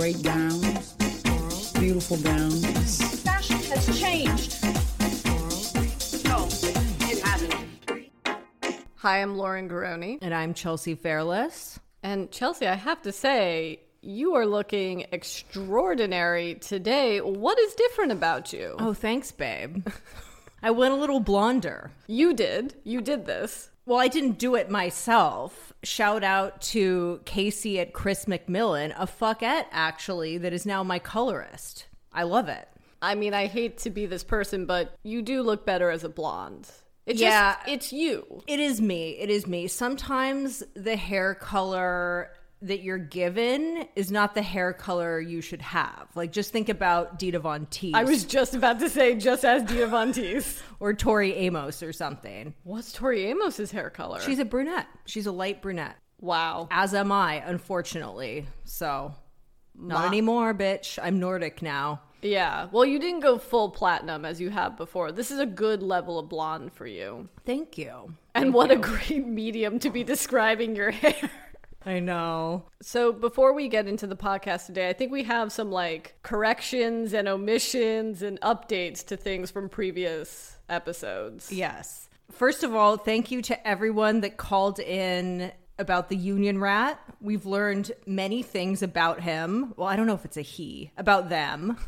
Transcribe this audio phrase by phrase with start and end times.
[0.00, 0.94] great gowns,
[1.74, 3.20] beautiful gowns.
[3.20, 4.64] Fashion has changed.
[6.24, 6.48] No,
[7.06, 7.54] it hasn't.
[8.96, 10.16] Hi, I'm Lauren Garoni.
[10.22, 11.78] And I'm Chelsea Fairless.
[12.02, 17.20] And Chelsea, I have to say, you are looking extraordinary today.
[17.20, 18.76] What is different about you?
[18.78, 19.86] Oh, thanks, babe.
[20.62, 21.90] I went a little blonder.
[22.06, 22.74] You did.
[22.84, 23.68] You did this.
[23.84, 25.69] Well, I didn't do it myself.
[25.82, 31.86] Shout out to Casey at Chris McMillan, a fuckette actually, that is now my colorist.
[32.12, 32.68] I love it.
[33.02, 36.08] I mean, I hate to be this person, but you do look better as a
[36.10, 36.68] blonde.
[37.06, 37.54] It's Yeah.
[37.54, 38.42] just, it's you.
[38.46, 39.12] It is me.
[39.18, 39.68] It is me.
[39.68, 42.30] Sometimes the hair color
[42.62, 46.08] that you're given is not the hair color you should have.
[46.14, 49.62] Like, just think about Dita Von Teese I was just about to say, just as
[49.62, 50.60] Dita Von Teese.
[50.80, 52.52] or Tori Amos or something.
[52.64, 54.20] What's Tori Amos's hair color?
[54.20, 54.86] She's a brunette.
[55.06, 55.96] She's a light brunette.
[56.20, 56.68] wow.
[56.70, 58.46] As am I, unfortunately.
[58.64, 59.14] So,
[59.74, 60.98] not Ma- anymore, bitch.
[61.02, 62.02] I'm Nordic now.
[62.22, 62.68] Yeah.
[62.70, 65.10] Well, you didn't go full platinum as you have before.
[65.12, 67.30] This is a good level of blonde for you.
[67.46, 68.12] Thank you.
[68.34, 71.30] And what a great medium to be describing your hair.
[71.84, 72.64] I know.
[72.82, 77.14] So before we get into the podcast today, I think we have some like corrections
[77.14, 81.50] and omissions and updates to things from previous episodes.
[81.50, 82.08] Yes.
[82.30, 87.00] First of all, thank you to everyone that called in about the union rat.
[87.20, 89.72] We've learned many things about him.
[89.76, 91.78] Well, I don't know if it's a he, about them.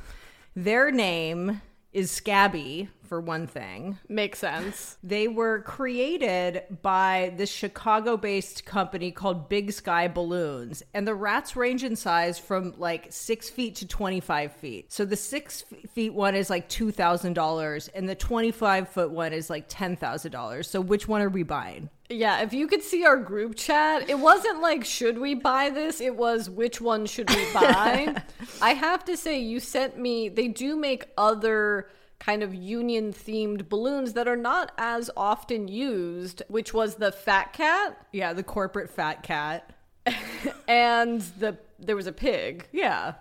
[0.57, 1.61] Their name
[1.93, 3.99] is Scabby, for one thing.
[4.09, 4.97] Makes sense.
[5.03, 10.83] They were created by this Chicago based company called Big Sky Balloons.
[10.95, 14.91] And the rats range in size from like six feet to 25 feet.
[14.91, 19.69] So the six feet one is like $2,000, and the 25 foot one is like
[19.69, 20.65] $10,000.
[20.65, 21.91] So which one are we buying?
[22.13, 26.01] Yeah, if you could see our group chat, it wasn't like should we buy this?
[26.01, 28.23] It was which one should we buy?
[28.61, 31.89] I have to say you sent me they do make other
[32.21, 37.53] kind of union themed balloons that are not as often used, which was the fat
[37.53, 39.75] cat Yeah, the corporate fat cat.
[40.69, 42.67] and the there was a pig.
[42.73, 43.15] Yeah.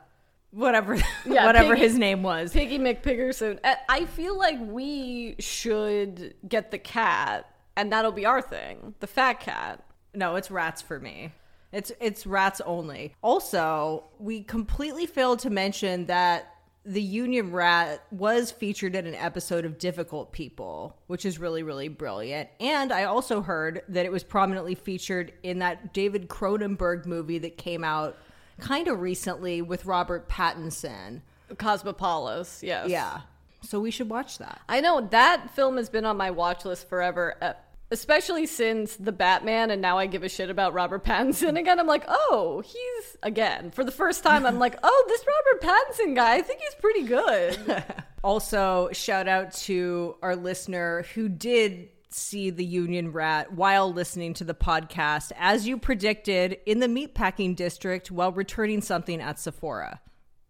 [0.52, 2.52] Whatever, Yeah, whatever Piggy- his name was.
[2.52, 3.58] Piggy McPiggerson.
[3.88, 8.95] I feel like we should get the cat, and that'll be our thing.
[8.99, 9.83] The fat cat.
[10.13, 11.31] No, it's rats for me.
[11.71, 13.15] It's it's rats only.
[13.21, 19.65] Also, we completely failed to mention that the Union Rat was featured in an episode
[19.65, 22.49] of Difficult People, which is really really brilliant.
[22.59, 27.57] And I also heard that it was prominently featured in that David Cronenberg movie that
[27.57, 28.17] came out
[28.59, 31.21] kind of recently with Robert Pattinson.
[31.57, 32.89] Cosmopolis, yes.
[32.89, 33.21] Yeah.
[33.63, 34.61] So we should watch that.
[34.67, 37.53] I know that film has been on my watch list forever, uh,
[37.91, 41.79] especially since The Batman, and now I give a shit about Robert Pattinson again.
[41.79, 46.16] I'm like, oh, he's, again, for the first time, I'm like, oh, this Robert Pattinson
[46.16, 47.83] guy, I think he's pretty good.
[48.23, 54.43] Also, shout out to our listener who did see the Union Rat while listening to
[54.43, 59.99] the podcast, as you predicted, in the meatpacking district while returning something at Sephora.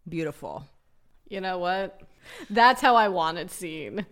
[0.10, 0.66] Beautiful.
[1.30, 2.02] you know what?
[2.50, 4.06] That's how I want it seen,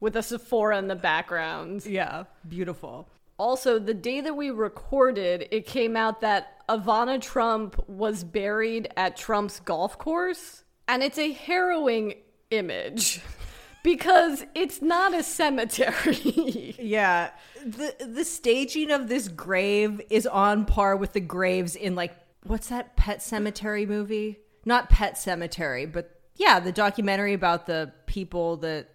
[0.00, 1.84] with a Sephora in the background.
[1.86, 3.08] Yeah, beautiful.
[3.38, 9.16] Also, the day that we recorded, it came out that Ivana Trump was buried at
[9.16, 10.64] Trump's golf course.
[10.86, 12.14] And it's a harrowing
[12.50, 13.20] image
[13.82, 16.76] because it's not a cemetery.
[16.82, 17.30] Yeah,
[17.64, 22.12] the the staging of this grave is on par with the graves in like
[22.44, 24.40] what's that Pet Cemetery movie?
[24.64, 28.88] Not Pet Cemetery, but yeah, the documentary about the people that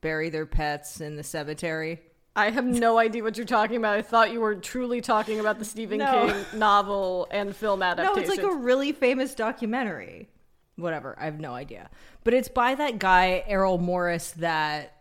[0.00, 2.00] bury their pets in the cemetery.
[2.34, 3.96] I have no idea what you're talking about.
[3.96, 6.26] I thought you were truly talking about the Stephen No.
[6.26, 8.14] King novel and film adaptation.
[8.14, 10.28] No, it's like a really famous documentary.
[10.76, 11.88] Whatever, I have no idea.
[12.22, 14.92] But it's by that guy Errol Morris that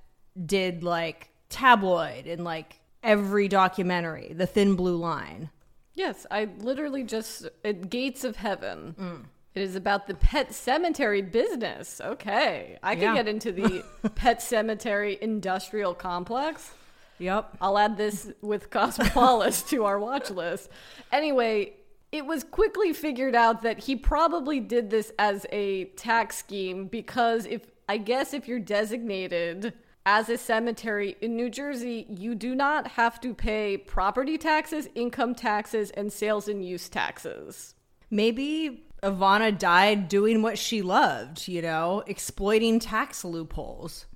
[0.46, 5.50] did like tabloid and like every documentary, The Thin Blue Line.
[5.94, 8.96] Yes, I literally just at Gates of Heaven.
[9.00, 9.26] Mm.
[9.56, 12.02] It is about the pet cemetery business.
[12.04, 13.13] Okay, I can Yeah.
[13.16, 13.84] get into the
[14.16, 16.72] pet cemetery industrial complex.
[17.19, 17.57] Yep.
[17.62, 20.69] I'll add this with Cosmopolis to our watch list.
[21.13, 21.74] Anyway,
[22.12, 27.46] it was quickly figured out that he probably did this as a tax scheme because
[27.46, 29.74] if I guess if you're designated
[30.06, 35.34] as a cemetery in New Jersey, you do not have to pay property taxes, income
[35.36, 37.74] taxes, and sales and use taxes.
[38.12, 44.07] Maybe Ivana died doing what she loved, you know, exploiting tax loopholes.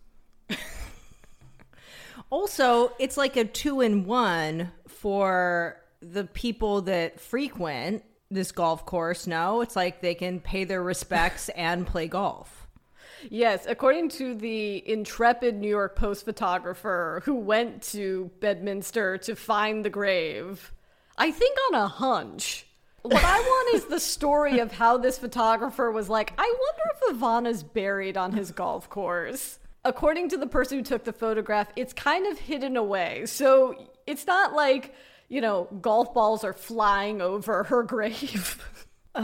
[2.31, 9.27] also, it's like a two in one for the people that frequent this golf course.
[9.27, 12.67] No, it's like they can pay their respects and play golf.
[13.29, 19.85] Yes, according to the intrepid New York Post photographer who went to Bedminster to find
[19.85, 20.71] the grave,
[21.15, 22.65] I think on a hunch.
[23.01, 27.15] What I want is the story of how this photographer was like, I wonder if
[27.15, 29.59] Ivana's buried on his golf course.
[29.85, 33.25] According to the person who took the photograph, it's kind of hidden away.
[33.25, 34.93] So it's not like,
[35.29, 38.61] you know, golf balls are flying over her grave.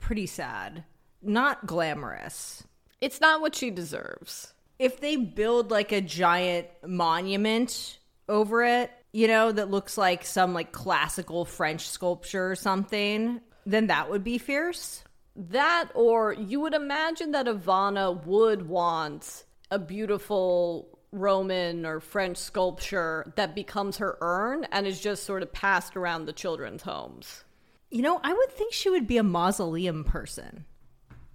[0.00, 0.84] Pretty sad.
[1.22, 2.64] Not glamorous.
[3.00, 4.52] It's not what she deserves.
[4.78, 10.54] If they build like a giant monument over it, you know, that looks like some
[10.54, 15.02] like classical French sculpture or something, then that would be fierce.
[15.34, 23.32] That, or you would imagine that Ivana would want a beautiful Roman or French sculpture
[23.34, 27.42] that becomes her urn and is just sort of passed around the children's homes.
[27.90, 30.64] You know, I would think she would be a mausoleum person.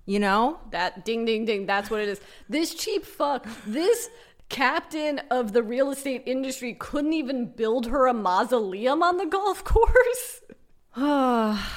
[0.05, 0.57] You know?
[0.71, 2.21] That ding, ding, ding, that's what it is.
[2.47, 4.09] This cheap fuck, this
[4.49, 9.63] captain of the real estate industry couldn't even build her a mausoleum on the golf
[9.73, 10.41] course.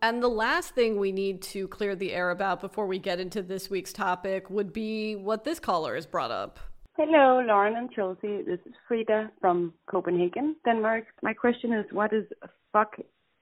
[0.00, 3.42] And the last thing we need to clear the air about before we get into
[3.42, 6.60] this week's topic would be what this caller has brought up.
[6.96, 8.42] Hello, Lauren and Chelsea.
[8.42, 11.04] This is Frida from Copenhagen, Denmark.
[11.22, 12.24] My question is, what is
[12.72, 12.94] fuck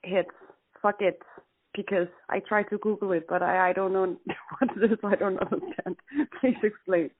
[0.02, 0.30] hits?
[0.80, 1.20] Fuck it.
[1.76, 4.16] Because I tried to Google it, but I, I don't know
[4.58, 4.98] what it is.
[5.04, 5.96] I don't understand.
[6.40, 7.10] Please explain.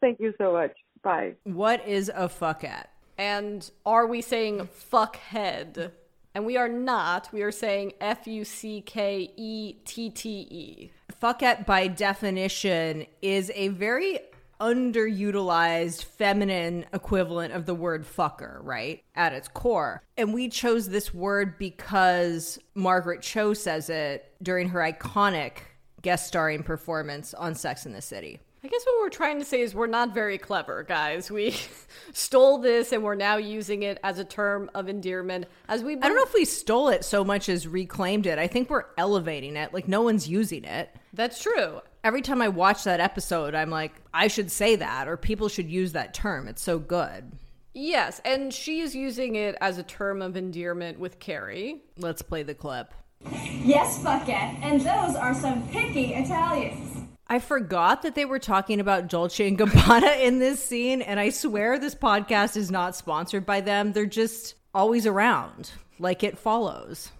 [0.00, 0.72] Thank you so much.
[1.02, 1.34] Bye.
[1.44, 2.90] What is a fuck at?
[3.18, 5.92] And are we saying fuckhead?
[6.34, 7.28] And we are not.
[7.32, 10.90] We are saying F U C K E T T E.
[11.20, 14.20] Fuckette, by definition, is a very
[14.60, 19.02] underutilized feminine equivalent of the word fucker, right?
[19.14, 20.02] At its core.
[20.16, 25.58] And we chose this word because Margaret Cho says it during her iconic
[26.02, 28.40] guest starring performance on Sex in the City.
[28.62, 31.30] I guess what we're trying to say is we're not very clever, guys.
[31.30, 31.54] We
[32.12, 35.46] stole this and we're now using it as a term of endearment.
[35.68, 38.38] As we, I don't know if we stole it so much as reclaimed it.
[38.38, 39.72] I think we're elevating it.
[39.72, 40.90] Like no one's using it.
[41.12, 41.80] That's true.
[42.04, 45.68] Every time I watch that episode, I'm like, I should say that, or people should
[45.68, 46.48] use that term.
[46.48, 47.32] It's so good.
[47.74, 51.82] Yes, and she is using it as a term of endearment with Carrie.
[51.96, 52.92] Let's play the clip.
[53.30, 54.58] Yes, fuckette.
[54.62, 57.04] And those are some picky Italians.
[57.26, 61.28] I forgot that they were talking about Dolce and Gabbana in this scene, and I
[61.30, 63.92] swear this podcast is not sponsored by them.
[63.92, 67.10] They're just always around, like it follows.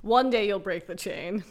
[0.00, 1.44] One day you'll break the chain.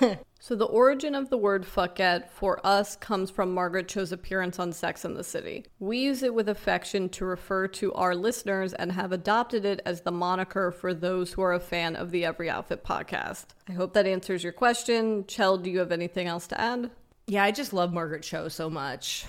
[0.42, 4.72] so the origin of the word fuckette for us comes from Margaret Cho's appearance on
[4.72, 5.66] Sex and the City.
[5.78, 10.00] We use it with affection to refer to our listeners and have adopted it as
[10.00, 13.44] the moniker for those who are a fan of the Every Outfit podcast.
[13.68, 15.26] I hope that answers your question.
[15.28, 16.90] Chell, do you have anything else to add?
[17.28, 19.24] Yeah, I just love Margaret Cho so much.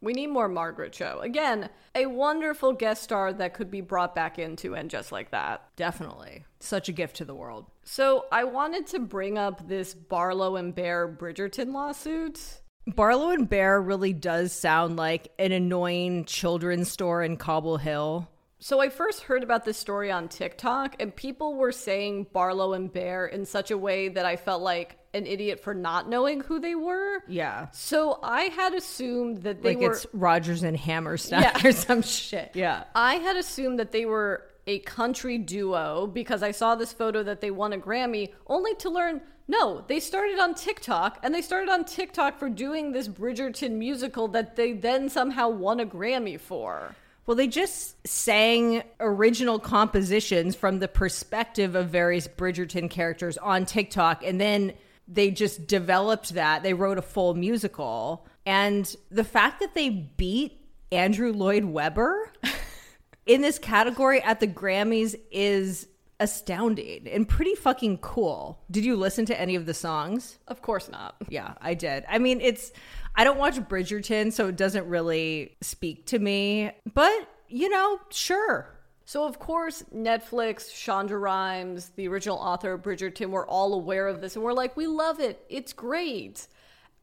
[0.00, 1.18] We need more Margaret Cho.
[1.22, 5.68] Again, a wonderful guest star that could be brought back into and just like that.
[5.76, 6.44] Definitely.
[6.60, 7.66] Such a gift to the world.
[7.82, 12.60] So I wanted to bring up this Barlow and Bear Bridgerton lawsuit.
[12.86, 18.28] Barlow and Bear really does sound like an annoying children's store in Cobble Hill.
[18.60, 22.92] So I first heard about this story on TikTok, and people were saying Barlow and
[22.92, 26.58] Bear in such a way that I felt like an idiot for not knowing who
[26.60, 27.22] they were.
[27.28, 27.68] Yeah.
[27.72, 29.92] So I had assumed that they like were.
[29.92, 31.60] it's Rodgers and Hammerstein Yeah.
[31.66, 32.52] or some shit.
[32.54, 32.84] Yeah.
[32.94, 37.40] I had assumed that they were a country duo because I saw this photo that
[37.40, 39.20] they won a Grammy, only to learn
[39.50, 44.28] no, they started on TikTok and they started on TikTok for doing this Bridgerton musical
[44.28, 46.94] that they then somehow won a Grammy for.
[47.24, 54.22] Well, they just sang original compositions from the perspective of various Bridgerton characters on TikTok,
[54.24, 54.74] and then
[55.08, 56.62] they just developed that.
[56.62, 58.26] They wrote a full musical.
[58.46, 60.60] And the fact that they beat
[60.92, 62.32] Andrew Lloyd Webber
[63.26, 65.88] in this category at the Grammys is
[66.20, 68.60] astounding and pretty fucking cool.
[68.70, 70.38] Did you listen to any of the songs?
[70.48, 71.16] Of course not.
[71.28, 72.04] Yeah, I did.
[72.08, 72.72] I mean, it's
[73.14, 76.70] I don't watch Bridgerton, so it doesn't really speak to me.
[76.92, 78.77] But, you know, sure.
[79.08, 84.36] So, of course, Netflix, Shonda Rhimes, the original author Bridgerton, were all aware of this
[84.36, 85.46] and we're like, we love it.
[85.48, 86.46] It's great.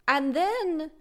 [0.08, 0.92] And then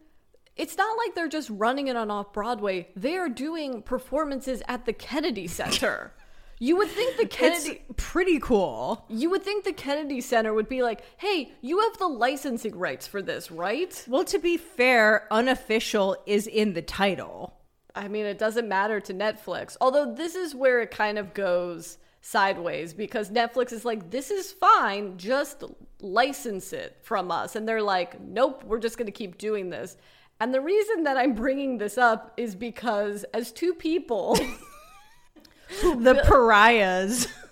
[0.56, 4.87] it's not like they're just running it on off Broadway, they are doing performances at
[4.87, 6.14] the Kennedy Center.
[6.61, 9.04] You would think the It's Kennedy pretty cool.
[9.08, 13.08] you would think the Kennedy Center would be like, "Hey, you have the licensing rights
[13.08, 17.54] for this, right?" Well, to be fair, unofficial is in the title.
[17.94, 19.76] I mean, it doesn't matter to Netflix.
[19.80, 24.50] Although this is where it kind of goes sideways because Netflix is like, this is
[24.50, 25.62] fine, just
[26.00, 27.54] license it from us.
[27.54, 29.96] And they're like, nope, we're just going to keep doing this.
[30.40, 34.34] And the reason that I'm bringing this up is because as two people
[35.82, 37.28] the pariahs.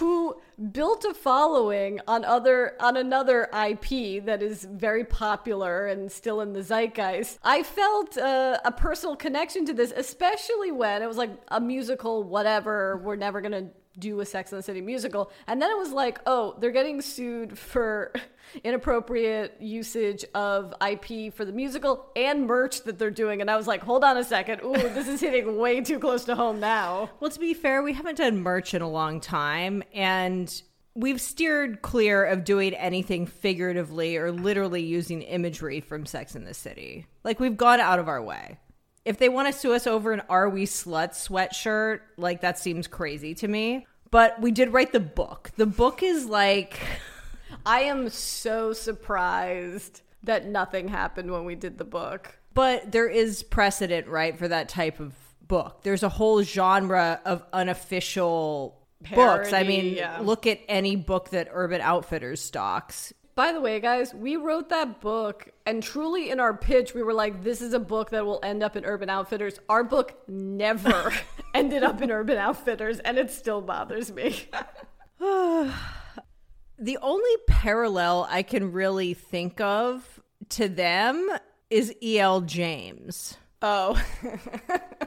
[0.00, 0.34] who
[0.72, 6.54] built a following on other on another IP that is very popular and still in
[6.54, 7.38] the zeitgeist.
[7.42, 12.22] I felt uh, a personal connection to this, especially when it was like a musical,
[12.22, 12.96] whatever.
[12.96, 16.20] We're never gonna do a Sex and the City musical, and then it was like,
[16.26, 18.12] oh, they're getting sued for
[18.64, 23.66] inappropriate usage of IP for the musical and merch that they're doing, and I was
[23.66, 27.10] like, hold on a second, ooh, this is hitting way too close to home now.
[27.20, 30.62] Well, to be fair, we haven't done merch in a long time, and
[30.94, 36.54] we've steered clear of doing anything figuratively or literally using imagery from Sex in the
[36.54, 37.06] City.
[37.24, 38.58] Like, we've gone out of our way.
[39.10, 42.86] If they want to sue us over an Are We Sluts sweatshirt, like, that seems
[42.86, 43.84] crazy to me.
[44.12, 45.50] But we did write the book.
[45.56, 46.78] The book is like.
[47.66, 52.38] I am so surprised that nothing happened when we did the book.
[52.54, 55.12] But there is precedent, right, for that type of
[55.42, 55.82] book.
[55.82, 58.78] There's a whole genre of unofficial
[59.12, 59.52] books.
[59.52, 60.20] I mean, yeah.
[60.20, 63.12] look at any book that Urban Outfitters stocks.
[63.34, 67.14] By the way, guys, we wrote that book, and truly in our pitch, we were
[67.14, 69.58] like, this is a book that will end up in Urban Outfitters.
[69.68, 71.12] Our book never
[71.54, 74.48] ended up in Urban Outfitters, and it still bothers me.
[76.82, 80.18] The only parallel I can really think of
[80.48, 81.28] to them
[81.68, 82.40] is E.L.
[82.40, 83.36] James.
[83.60, 84.02] Oh,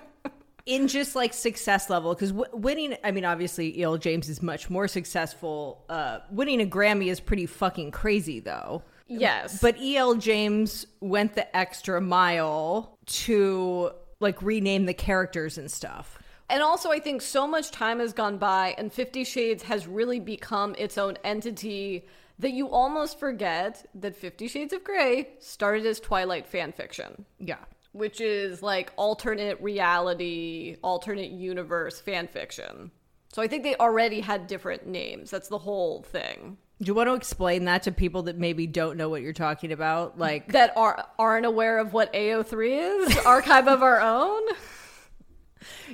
[0.66, 4.70] in just like success level because w- winning i mean obviously el james is much
[4.70, 9.60] more successful uh winning a grammy is pretty fucking crazy though yes.
[9.60, 13.92] but el james went the extra mile to
[14.22, 16.18] like rename the characters and stuff
[16.50, 20.20] And also, I think so much time has gone by, and Fifty Shades has really
[20.20, 22.06] become its own entity
[22.38, 27.26] that you almost forget that Fifty Shades of Grey started as Twilight fan fiction.
[27.40, 32.92] yeah which is like alternate reality, alternate universe fan fiction.
[33.32, 35.32] So I think they already had different names.
[35.32, 36.58] That's the whole thing.
[36.80, 39.72] do you want to explain that to people that maybe don't know what you're talking
[39.72, 44.42] about like That are aren't aware of what AO3 is, Archive of Our Own.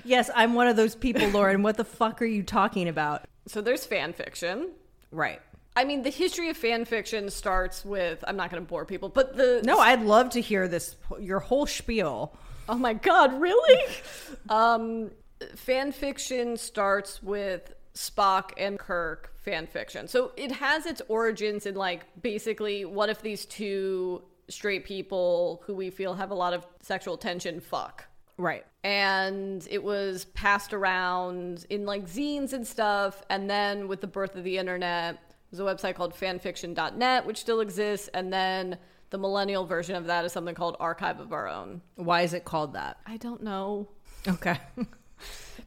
[0.03, 3.61] yes i'm one of those people lauren what the fuck are you talking about So
[3.61, 4.71] there's fan fiction.
[5.11, 5.39] right
[5.75, 9.09] I mean, the history of fan fiction starts with I'm not going to bore people,
[9.09, 12.35] but the no i'd love to hear this your whole spiel
[12.69, 13.85] Oh my god, really?
[14.49, 15.11] um
[15.55, 20.07] fan fiction starts with Spock and Kirk fan fiction.
[20.07, 25.73] So it has its origins in like basically what if these two straight people who
[25.73, 28.05] we feel have a lot of sexual tension fuck.
[28.37, 33.23] right And it was passed around in like zines and stuff.
[33.31, 35.17] And then with the birth of the internet,
[35.51, 38.07] there's a website called fanfiction.net, which still exists.
[38.13, 38.77] And then
[39.09, 41.81] the millennial version of that is something called Archive of Our Own.
[41.95, 43.87] why is it called that I don't know.
[44.27, 44.57] okay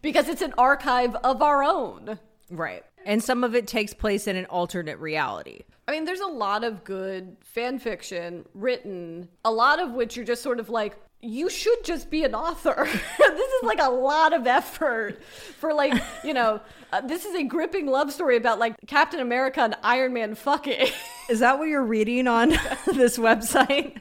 [0.01, 2.19] Because it's an archive of our own.
[2.51, 2.83] Right.
[3.05, 5.63] And some of it takes place in an alternate reality.
[5.87, 10.25] I mean, there's a lot of good fan fiction written, a lot of which you're
[10.25, 12.85] just sort of like, you should just be an author.
[13.19, 16.61] this is like a lot of effort for like, you know,
[16.93, 20.89] uh, this is a gripping love story about like Captain America and Iron Man fucking.
[21.29, 22.51] Is that what you're reading on
[22.87, 23.97] this website?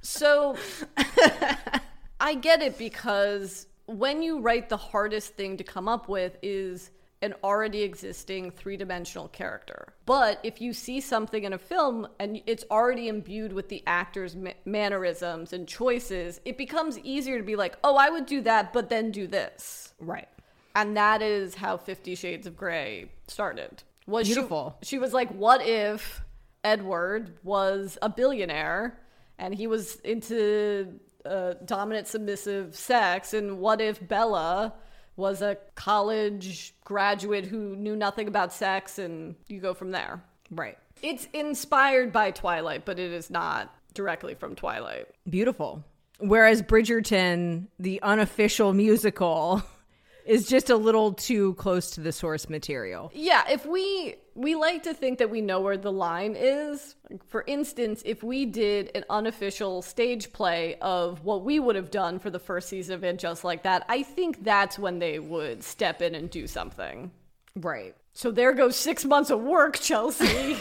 [0.00, 0.56] So
[2.20, 6.90] I get it because when you write, the hardest thing to come up with is
[7.24, 9.94] an already existing three dimensional character.
[10.06, 14.36] But if you see something in a film and it's already imbued with the actor's
[14.36, 18.72] ma- mannerisms and choices, it becomes easier to be like, oh, I would do that,
[18.72, 19.94] but then do this.
[19.98, 20.28] Right.
[20.76, 23.82] And that is how Fifty Shades of Grey started.
[24.06, 24.76] Was she- Beautiful.
[24.82, 26.20] She, was like, what if
[26.62, 28.98] Edward was a billionaire
[29.38, 33.32] and he was into uh, dominant submissive sex?
[33.32, 34.74] And what if Bella
[35.16, 38.98] was a college graduate who knew nothing about sex?
[38.98, 40.22] And you go from there.
[40.50, 40.78] Right.
[41.02, 45.06] It's inspired by Twilight, but it is not directly from Twilight.
[45.28, 45.84] Beautiful.
[46.18, 49.62] Whereas Bridgerton, the unofficial musical,
[50.24, 53.10] is just a little too close to the source material.
[53.14, 56.96] Yeah, if we we like to think that we know where the line is.
[57.26, 62.18] For instance, if we did an unofficial stage play of what we would have done
[62.18, 65.62] for the first season of it just like that, I think that's when they would
[65.62, 67.12] step in and do something.
[67.54, 67.94] Right.
[68.12, 70.56] So there goes 6 months of work, Chelsea.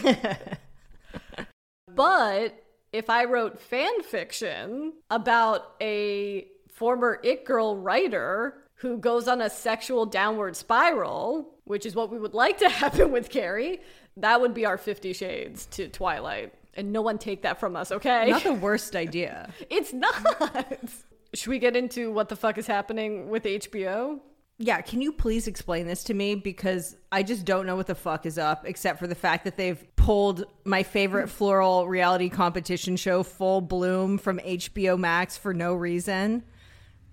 [1.95, 9.41] but if I wrote fan fiction about a former it girl writer who goes on
[9.41, 13.79] a sexual downward spiral, which is what we would like to happen with Carrie.
[14.17, 16.53] That would be our 50 shades to Twilight.
[16.75, 18.29] And no one take that from us, okay?
[18.29, 19.49] Not the worst idea.
[19.69, 20.79] It's not.
[21.33, 24.19] Should we get into what the fuck is happening with HBO?
[24.57, 26.35] Yeah, can you please explain this to me?
[26.35, 29.55] Because I just don't know what the fuck is up, except for the fact that
[29.55, 35.73] they've pulled my favorite floral reality competition show, Full Bloom, from HBO Max for no
[35.73, 36.43] reason.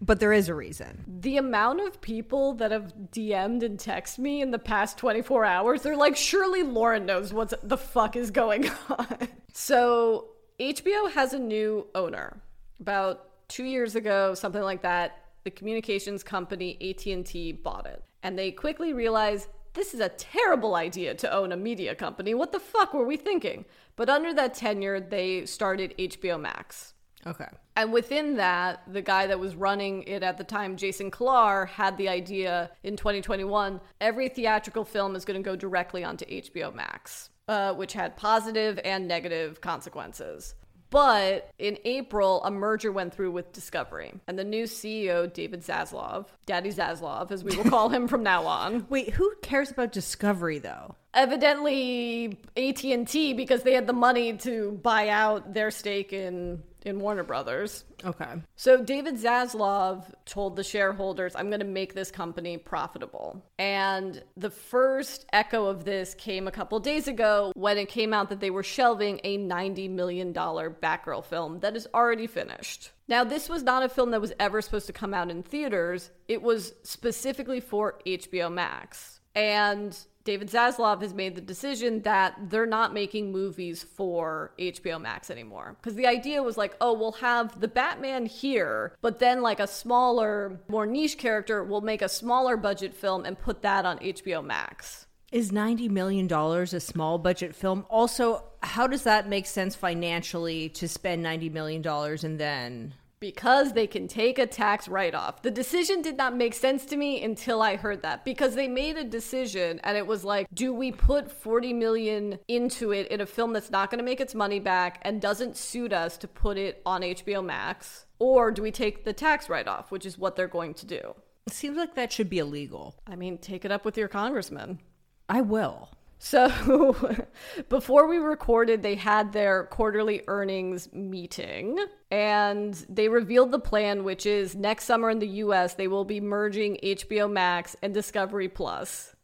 [0.01, 1.05] But there is a reason.
[1.07, 5.83] The amount of people that have DM'd and texted me in the past 24 hours,
[5.83, 9.29] they're like, surely Lauren knows what the fuck is going on.
[9.53, 10.29] So,
[10.61, 12.41] HBO has a new owner.
[12.81, 18.03] About two years ago, something like that, the communications company AT&T bought it.
[18.23, 22.35] And they quickly realized this is a terrible idea to own a media company.
[22.35, 23.65] What the fuck were we thinking?
[23.97, 26.95] But under that tenure, they started HBO Max.
[27.27, 27.47] Okay.
[27.77, 31.97] And within that, the guy that was running it at the time, Jason Kilar, had
[31.97, 37.31] the idea in 2021 every theatrical film is going to go directly onto HBO Max,
[37.49, 40.55] uh, which had positive and negative consequences.
[40.91, 46.27] But in April, a merger went through with Discovery, and the new CEO, David Zaslav,
[46.47, 50.59] Daddy Zaslav, as we will call him from now on, Wait, who cares about Discovery
[50.59, 50.97] though?
[51.15, 57.23] evidently AT&T because they had the money to buy out their stake in in Warner
[57.23, 57.85] Brothers.
[58.05, 58.43] Okay.
[58.57, 63.45] So David Zaslav told the shareholders, I'm going to make this company profitable.
[63.59, 68.29] And the first echo of this came a couple days ago when it came out
[68.31, 72.91] that they were shelving a $90 million Batgirl film that is already finished.
[73.09, 76.11] Now, this was not a film that was ever supposed to come out in theaters.
[76.29, 79.21] It was specifically for HBO Max.
[79.35, 85.31] And David Zaslav has made the decision that they're not making movies for HBO Max
[85.31, 85.77] anymore.
[85.81, 89.67] Because the idea was like, oh, we'll have the Batman here, but then like a
[89.67, 94.45] smaller, more niche character will make a smaller budget film and put that on HBO
[94.45, 95.07] Max.
[95.33, 97.87] Is $90 million a small budget film?
[97.89, 102.95] Also, how does that make sense financially to spend $90 million and then.
[103.21, 105.43] Because they can take a tax write off.
[105.43, 108.97] The decision did not make sense to me until I heard that because they made
[108.97, 113.27] a decision and it was like, do we put 40 million into it in a
[113.27, 116.57] film that's not going to make its money back and doesn't suit us to put
[116.57, 118.07] it on HBO Max?
[118.19, 121.15] Or do we take the tax write off, which is what they're going to do?
[121.47, 122.95] It seems like that should be illegal.
[123.07, 124.81] I mean, take it up with your congressman.
[125.29, 125.91] I will.
[126.23, 127.17] So,
[127.71, 131.79] before we recorded, they had their quarterly earnings meeting
[132.11, 136.21] and they revealed the plan, which is next summer in the US, they will be
[136.21, 139.17] merging HBO Max and Discovery Plus.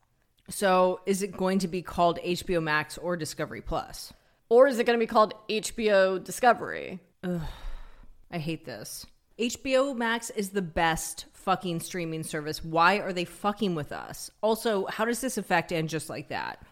[0.49, 4.15] So, is it going to be called HBO Max or Discovery Plus?
[4.49, 7.01] Or is it going to be called HBO Discovery?
[8.31, 9.05] I hate this.
[9.39, 12.65] HBO Max is the best fucking streaming service.
[12.65, 14.31] Why are they fucking with us?
[14.41, 16.63] Also, how does this affect and just like that?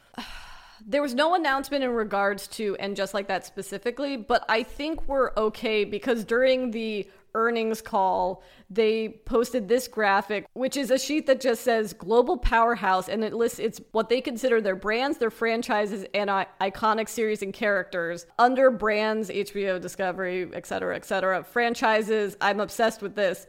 [0.86, 5.08] There was no announcement in regards to and just like that specifically, but I think
[5.08, 11.26] we're okay because during the earnings call, they posted this graphic, which is a sheet
[11.26, 15.30] that just says global powerhouse and it lists it's what they consider their brands, their
[15.30, 21.44] franchises, and I- iconic series and characters under brands, HBO, Discovery, etc., etc.
[21.44, 23.46] Franchises, I'm obsessed with this.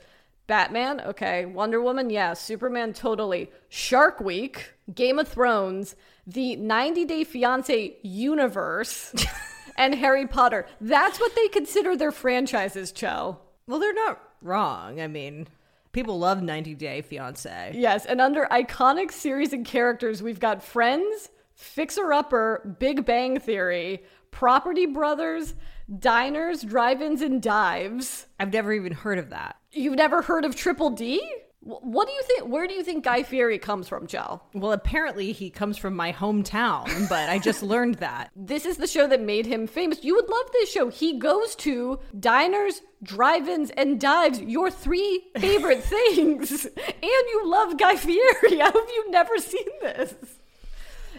[0.47, 1.45] Batman, okay.
[1.45, 2.33] Wonder Woman, yeah.
[2.33, 3.51] Superman, totally.
[3.69, 5.95] Shark Week, Game of Thrones,
[6.27, 9.13] the 90 Day Fiance universe,
[9.77, 10.65] and Harry Potter.
[10.81, 13.39] That's what they consider their franchises, Cho.
[13.67, 15.01] Well, they're not wrong.
[15.01, 15.47] I mean,
[15.91, 17.71] people love 90 Day Fiance.
[17.75, 24.03] Yes, and under iconic series and characters, we've got Friends, Fixer Upper, Big Bang Theory,
[24.31, 25.53] Property Brothers,
[25.99, 28.27] Diners, Drive Ins, and Dives.
[28.39, 29.57] I've never even heard of that.
[29.71, 31.21] You've never heard of Triple D?
[31.65, 32.43] Wh- What do you think?
[32.47, 34.41] Where do you think Guy Fieri comes from, Joe?
[34.53, 38.29] Well, apparently he comes from my hometown, but I just learned that.
[38.35, 40.03] This is the show that made him famous.
[40.03, 40.89] You would love this show.
[40.89, 44.39] He goes to diners, drive-ins, and dives.
[44.39, 48.59] Your three favorite things, and you love Guy Fieri.
[48.59, 50.13] How have you never seen this?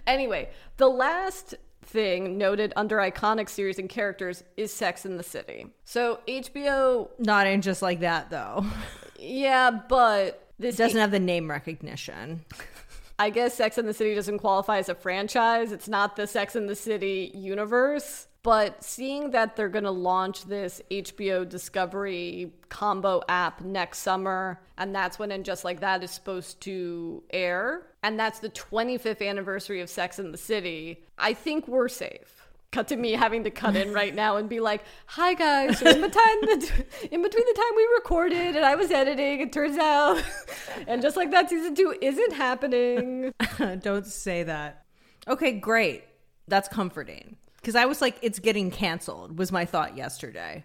[0.06, 5.66] Anyway, the last thing noted under iconic series and characters is Sex in the City.
[5.84, 8.64] So HBO, Not in just like that, though.
[9.18, 12.44] yeah, but this Doesn't have the name recognition.
[13.18, 15.72] I guess Sex and the City doesn't qualify as a franchise.
[15.72, 18.26] It's not the Sex and the City universe.
[18.42, 24.94] But seeing that they're going to launch this HBO Discovery combo app next summer, and
[24.94, 29.80] that's when And Just Like That is supposed to air, and that's the 25th anniversary
[29.80, 32.45] of Sex and the City, I think we're safe.
[32.72, 35.88] Cut to me having to cut in right now and be like, "Hi guys, so
[35.88, 39.78] in between the in between the time we recorded and I was editing, it turns
[39.78, 40.22] out,
[40.86, 43.32] and just like that, season two isn't happening."
[43.80, 44.84] Don't say that.
[45.28, 46.04] Okay, great.
[46.48, 47.36] That's comforting.
[47.56, 50.64] Because I was like, it's getting canceled, was my thought yesterday.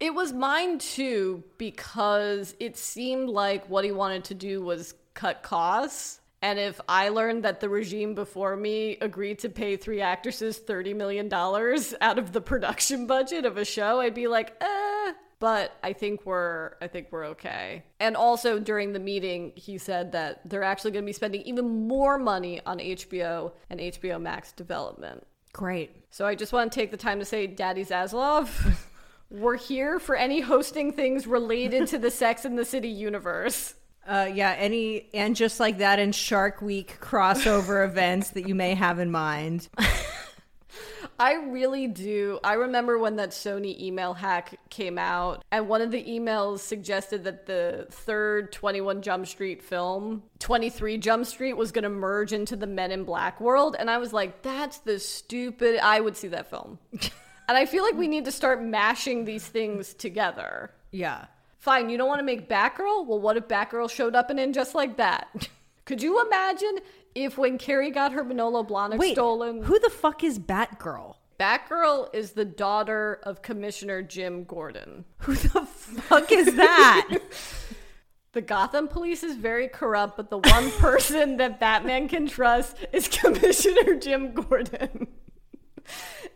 [0.00, 5.42] It was mine too because it seemed like what he wanted to do was cut
[5.42, 6.20] costs.
[6.44, 10.94] And if I learned that the regime before me agreed to pay three actresses $30
[10.94, 15.12] million out of the production budget of a show, I'd be like, eh.
[15.38, 17.84] But I think we're I think we're okay.
[17.98, 21.88] And also during the meeting, he said that they're actually going to be spending even
[21.88, 25.26] more money on HBO and HBO Max development.
[25.54, 26.04] Great.
[26.10, 28.76] So I just want to take the time to say, Daddy Zaslav,
[29.30, 33.76] we're here for any hosting things related to the Sex and the City universe.
[34.06, 38.74] Uh, yeah, any and just like that in Shark Week crossover events that you may
[38.74, 39.68] have in mind.
[41.18, 42.40] I really do.
[42.42, 47.24] I remember when that Sony email hack came out, and one of the emails suggested
[47.24, 52.56] that the third 21 Jump Street film, 23 Jump Street, was going to merge into
[52.56, 53.76] the Men in Black world.
[53.78, 55.78] And I was like, that's the stupid.
[55.82, 56.78] I would see that film.
[56.92, 60.72] and I feel like we need to start mashing these things together.
[60.90, 61.26] Yeah.
[61.64, 63.06] Fine, you don't want to make Batgirl?
[63.06, 65.48] Well, what if Batgirl showed up and in just like that?
[65.86, 66.76] Could you imagine
[67.14, 69.62] if when Carrie got her Manolo Blahnik Wait, stolen?
[69.62, 71.14] who the fuck is Batgirl?
[71.40, 75.06] Batgirl is the daughter of Commissioner Jim Gordon.
[75.20, 77.18] Who the fuck is that?
[78.32, 83.06] The Gotham police is very corrupt, but the one person that Batman can trust is
[83.06, 85.06] Commissioner Jim Gordon.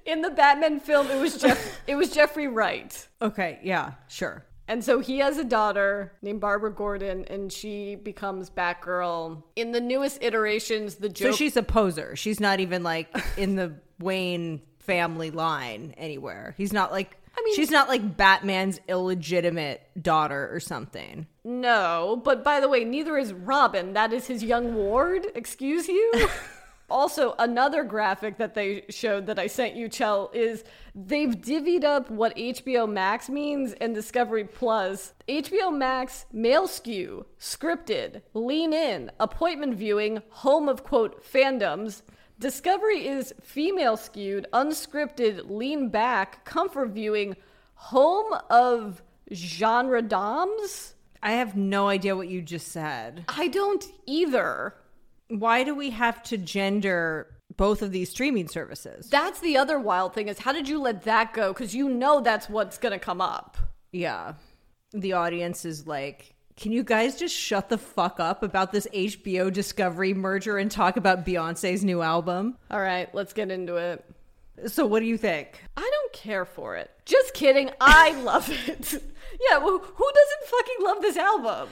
[0.06, 3.08] In the Batman film, it was Jeff it was Jeffrey Wright.
[3.20, 4.44] okay, yeah, sure.
[4.68, 9.42] And so he has a daughter named Barbara Gordon, and she becomes Batgirl.
[9.56, 11.32] In the newest iterations, the joke.
[11.32, 12.14] So she's a poser.
[12.16, 16.54] She's not even like in the Wayne family line anywhere.
[16.58, 21.26] He's not like I mean- she's not like Batman's illegitimate daughter or something.
[21.44, 23.94] no, but by the way, neither is Robin.
[23.94, 25.26] That is his young ward.
[25.34, 26.28] Excuse you.
[26.90, 32.10] also, another graphic that they showed that I sent you, Chell, is they've divvied up
[32.10, 35.12] what HBO Max means and Discovery Plus.
[35.28, 42.02] HBO Max, male skew, scripted, lean in, appointment viewing, home of quote fandoms.
[42.38, 47.36] Discovery is female skewed, unscripted, lean back, comfort viewing,
[47.74, 50.94] home of genre doms.
[51.22, 53.24] I have no idea what you just said.
[53.28, 54.74] I don't either.
[55.28, 59.08] Why do we have to gender both of these streaming services?
[59.10, 61.52] That's the other wild thing is how did you let that go?
[61.52, 63.56] Because you know that's what's gonna come up.
[63.92, 64.34] Yeah.
[64.92, 69.52] The audience is like, can you guys just shut the fuck up about this HBO
[69.52, 72.56] Discovery merger and talk about Beyonce's new album?
[72.70, 74.04] All right, let's get into it.
[74.66, 75.62] So, what do you think?
[75.76, 76.90] I don't care for it.
[77.04, 77.70] Just kidding.
[77.80, 78.92] I love it.
[79.50, 81.68] yeah, well, who doesn't fucking love this album?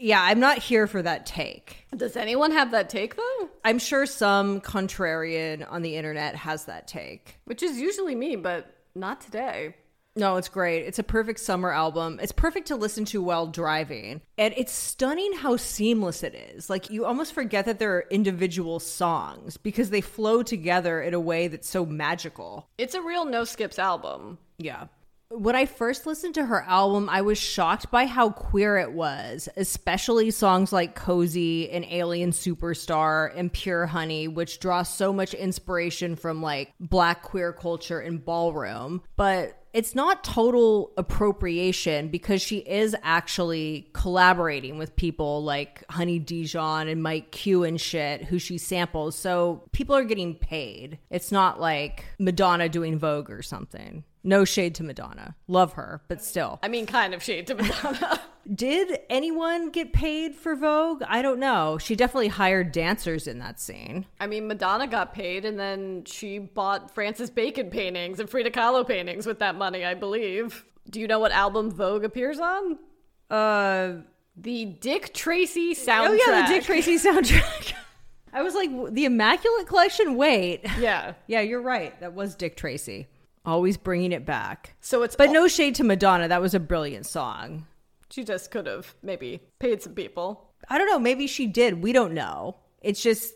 [0.00, 1.86] Yeah, I'm not here for that take.
[1.94, 3.50] Does anyone have that take though?
[3.64, 7.38] I'm sure some contrarian on the internet has that take.
[7.44, 9.74] Which is usually me, but not today.
[10.16, 10.84] No, it's great.
[10.86, 12.18] It's a perfect summer album.
[12.20, 14.22] It's perfect to listen to while driving.
[14.38, 16.68] And it's stunning how seamless it is.
[16.68, 21.20] Like, you almost forget that there are individual songs because they flow together in a
[21.20, 22.68] way that's so magical.
[22.76, 24.38] It's a real no skips album.
[24.58, 24.86] Yeah.
[25.32, 29.48] When I first listened to her album, I was shocked by how queer it was,
[29.56, 36.16] especially songs like Cozy and Alien Superstar and Pure Honey, which draw so much inspiration
[36.16, 39.02] from like black queer culture and ballroom.
[39.14, 46.88] But it's not total appropriation because she is actually collaborating with people like Honey Dijon
[46.88, 49.14] and Mike Q and shit who she samples.
[49.14, 50.98] So people are getting paid.
[51.08, 54.02] It's not like Madonna doing Vogue or something.
[54.22, 55.34] No shade to Madonna.
[55.48, 56.58] Love her, but still.
[56.62, 58.20] I mean, kind of shade to Madonna.
[58.54, 61.02] Did anyone get paid for Vogue?
[61.06, 61.78] I don't know.
[61.78, 64.06] She definitely hired dancers in that scene.
[64.18, 68.86] I mean, Madonna got paid, and then she bought Francis Bacon paintings and Frida Kahlo
[68.86, 70.64] paintings with that money, I believe.
[70.90, 72.78] Do you know what album Vogue appears on?
[73.30, 74.02] Uh
[74.36, 76.08] The Dick Tracy soundtrack.
[76.08, 77.72] Oh yeah, the Dick Tracy soundtrack.
[78.32, 80.16] I was like, the Immaculate Collection.
[80.16, 81.14] Wait, Yeah.
[81.26, 81.98] yeah, you're right.
[82.00, 83.08] That was Dick Tracy.
[83.44, 84.74] Always bringing it back.
[84.80, 86.28] So it's But no shade to Madonna.
[86.28, 87.66] That was a brilliant song.
[88.10, 90.50] She just could have maybe paid some people.
[90.68, 90.98] I don't know.
[90.98, 91.82] Maybe she did.
[91.82, 92.56] We don't know.
[92.82, 93.34] It's just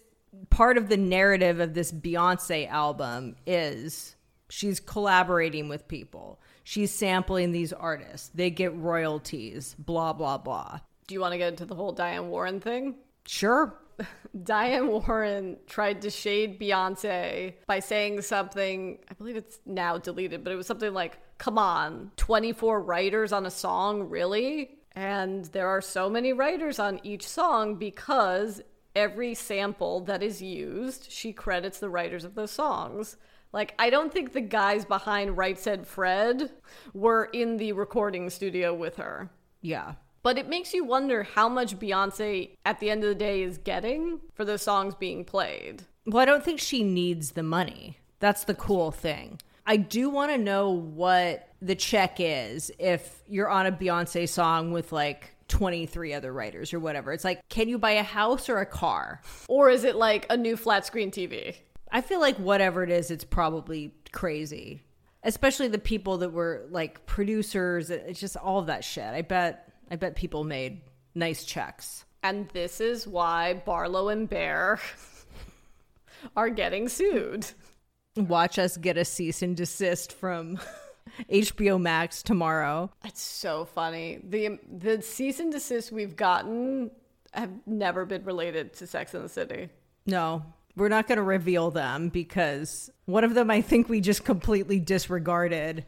[0.50, 4.16] part of the narrative of this Beyonce album is
[4.50, 6.40] she's collaborating with people.
[6.64, 8.30] She's sampling these artists.
[8.34, 10.80] They get royalties, blah, blah, blah.
[11.06, 12.96] Do you want to get into the whole Diane Warren thing?
[13.26, 13.78] Sure.
[14.44, 20.52] Diane Warren tried to shade Beyonce by saying something, I believe it's now deleted, but
[20.52, 24.78] it was something like, come on, 24 writers on a song, really?
[24.92, 28.60] And there are so many writers on each song because
[28.94, 33.16] every sample that is used, she credits the writers of those songs.
[33.52, 36.50] Like, I don't think the guys behind Right Said Fred
[36.92, 39.30] were in the recording studio with her.
[39.62, 39.94] Yeah.
[40.24, 43.58] But it makes you wonder how much Beyonce, at the end of the day, is
[43.58, 45.82] getting for those songs being played.
[46.06, 47.98] Well, I don't think she needs the money.
[48.20, 49.38] That's the cool thing.
[49.66, 54.72] I do want to know what the check is if you're on a Beyonce song
[54.72, 57.12] with like 23 other writers or whatever.
[57.12, 59.20] It's like, can you buy a house or a car?
[59.46, 61.54] Or is it like a new flat screen TV?
[61.92, 64.80] I feel like whatever it is, it's probably crazy.
[65.22, 69.04] Especially the people that were like producers, it's just all of that shit.
[69.04, 70.80] I bet I bet people made
[71.14, 72.04] nice checks.
[72.24, 74.80] And this is why Barlow and Bear
[76.36, 77.46] are getting sued.
[78.16, 80.58] Watch us get a cease and desist from
[81.30, 82.90] HBO Max tomorrow.
[83.04, 84.18] It's so funny.
[84.24, 86.90] The the cease and desist we've gotten
[87.32, 89.68] have never been related to Sex and the City.
[90.06, 90.42] No,
[90.74, 94.80] we're not going to reveal them because one of them I think we just completely
[94.80, 95.84] disregarded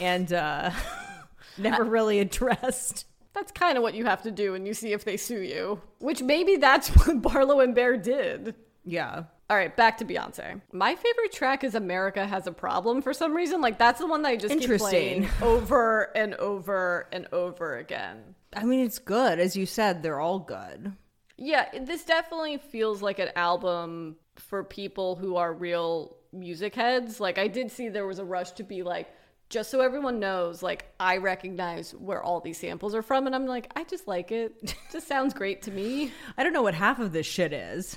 [0.00, 0.70] and uh,
[1.58, 3.04] never really addressed.
[3.34, 5.80] That's kind of what you have to do when you see if they sue you.
[5.98, 8.54] Which maybe that's what Barlow and Bear did.
[8.84, 9.24] Yeah.
[9.50, 10.60] All right, back to Beyonce.
[10.72, 13.60] My favorite track is America Has a Problem for some reason.
[13.60, 18.34] Like, that's the one that I just keep playing over and over and over again.
[18.56, 19.38] I mean, it's good.
[19.38, 20.92] As you said, they're all good.
[21.36, 27.20] Yeah, this definitely feels like an album for people who are real music heads.
[27.20, 29.12] Like, I did see there was a rush to be like,
[29.50, 33.26] just so everyone knows, like, I recognize where all these samples are from.
[33.26, 34.54] And I'm like, I just like it.
[34.62, 36.12] It just sounds great to me.
[36.36, 37.96] I don't know what half of this shit is.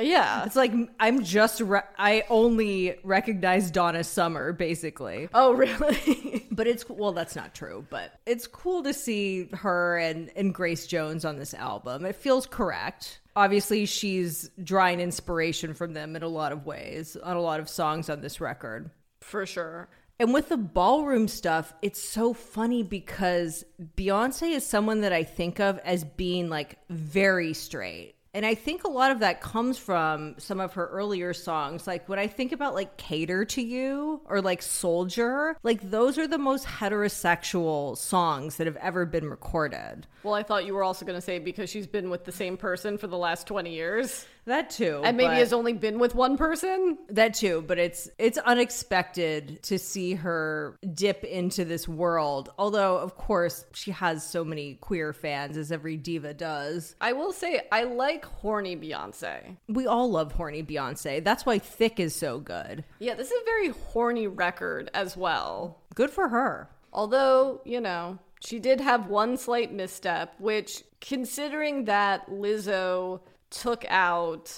[0.00, 0.44] Yeah.
[0.44, 5.28] It's like I'm just re- I only recognize Donna Summer basically.
[5.34, 6.42] Oh, really?
[6.56, 10.86] But it's well that's not true, but it's cool to see her and and Grace
[10.86, 12.06] Jones on this album.
[12.06, 13.20] It feels correct.
[13.34, 17.68] Obviously she's drawing inspiration from them in a lot of ways on a lot of
[17.68, 18.90] songs on this record.
[19.20, 19.88] for sure.
[20.18, 23.64] And with the ballroom stuff, it's so funny because
[23.96, 28.14] Beyonce is someone that I think of as being like very straight.
[28.32, 31.86] And I think a lot of that comes from some of her earlier songs.
[31.86, 36.28] Like when I think about like Cater to You or like Soldier, like those are
[36.28, 40.06] the most heterosexual songs that have ever been recorded.
[40.22, 42.58] Well, I thought you were also going to say because she's been with the same
[42.58, 45.02] person for the last 20 years That too.
[45.04, 46.98] and maybe has only been with one person.
[47.08, 52.50] That too, but it's it's unexpected to see her dip into this world.
[52.58, 56.94] Although, of course, she has so many queer fans, as every diva does.
[57.00, 59.56] I will say, I like horny Beyonce.
[59.68, 61.22] We all love horny Beyonce.
[61.22, 62.84] That's why Thique is so good.
[63.00, 65.80] Yeah, this is a very horny record as well.
[65.94, 66.70] Good for her.
[66.92, 74.52] Although, you know, she did have one slight misstep, which, considering that Lizzo took out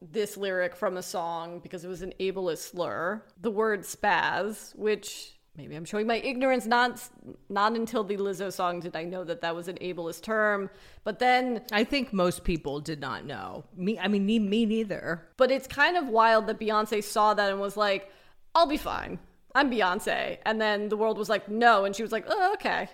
[0.00, 5.38] this lyric from a song because it was an ableist slur, the word spaz, which
[5.56, 6.66] maybe I'm showing my ignorance.
[6.66, 7.02] Not
[7.48, 10.70] not until the Lizzo song did I know that that was an ableist term.
[11.04, 13.64] But then I think most people did not know.
[13.76, 15.26] Me, I mean, me, me neither.
[15.36, 18.10] But it's kind of wild that Beyonce saw that and was like,
[18.54, 19.18] I'll be fine.
[19.54, 20.38] I'm Beyonce.
[20.46, 21.84] And then the world was like, no.
[21.84, 22.88] And she was like, oh, okay.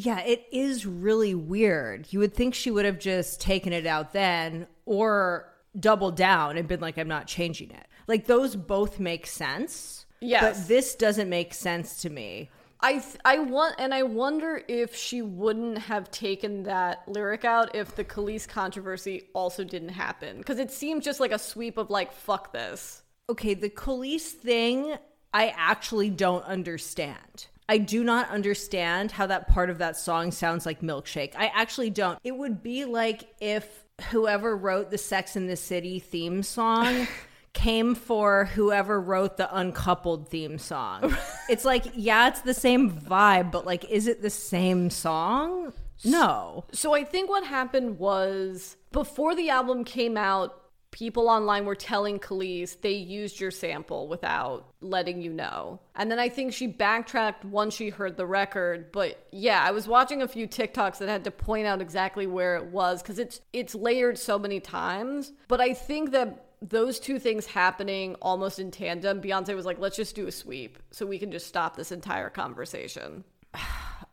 [0.00, 2.06] Yeah, it is really weird.
[2.12, 6.68] You would think she would have just taken it out then or doubled down and
[6.68, 7.84] been like, I'm not changing it.
[8.06, 10.06] Like, those both make sense.
[10.20, 10.40] Yes.
[10.40, 12.48] But this doesn't make sense to me.
[12.80, 17.74] I th- I want and I wonder if she wouldn't have taken that lyric out
[17.74, 21.90] if the Kelis controversy also didn't happen because it seemed just like a sweep of
[21.90, 23.02] like fuck this.
[23.28, 24.94] Okay, the Kelis thing,
[25.34, 27.48] I actually don't understand.
[27.68, 31.34] I do not understand how that part of that song sounds like milkshake.
[31.36, 32.18] I actually don't.
[32.24, 37.06] It would be like if whoever wrote the Sex in the City theme song
[37.52, 41.14] came for whoever wrote the uncoupled theme song.
[41.48, 45.72] it's like, yeah, it's the same vibe, but like, is it the same song?
[46.04, 46.64] No.
[46.72, 52.18] So I think what happened was before the album came out, people online were telling
[52.18, 55.80] Kelis they used your sample without letting you know.
[55.94, 58.90] And then I think she backtracked once she heard the record.
[58.92, 62.56] But yeah, I was watching a few TikToks that had to point out exactly where
[62.56, 65.32] it was because it's it's layered so many times.
[65.46, 69.96] But I think that those two things happening almost in tandem, Beyonce was like, let's
[69.96, 73.24] just do a sweep so we can just stop this entire conversation.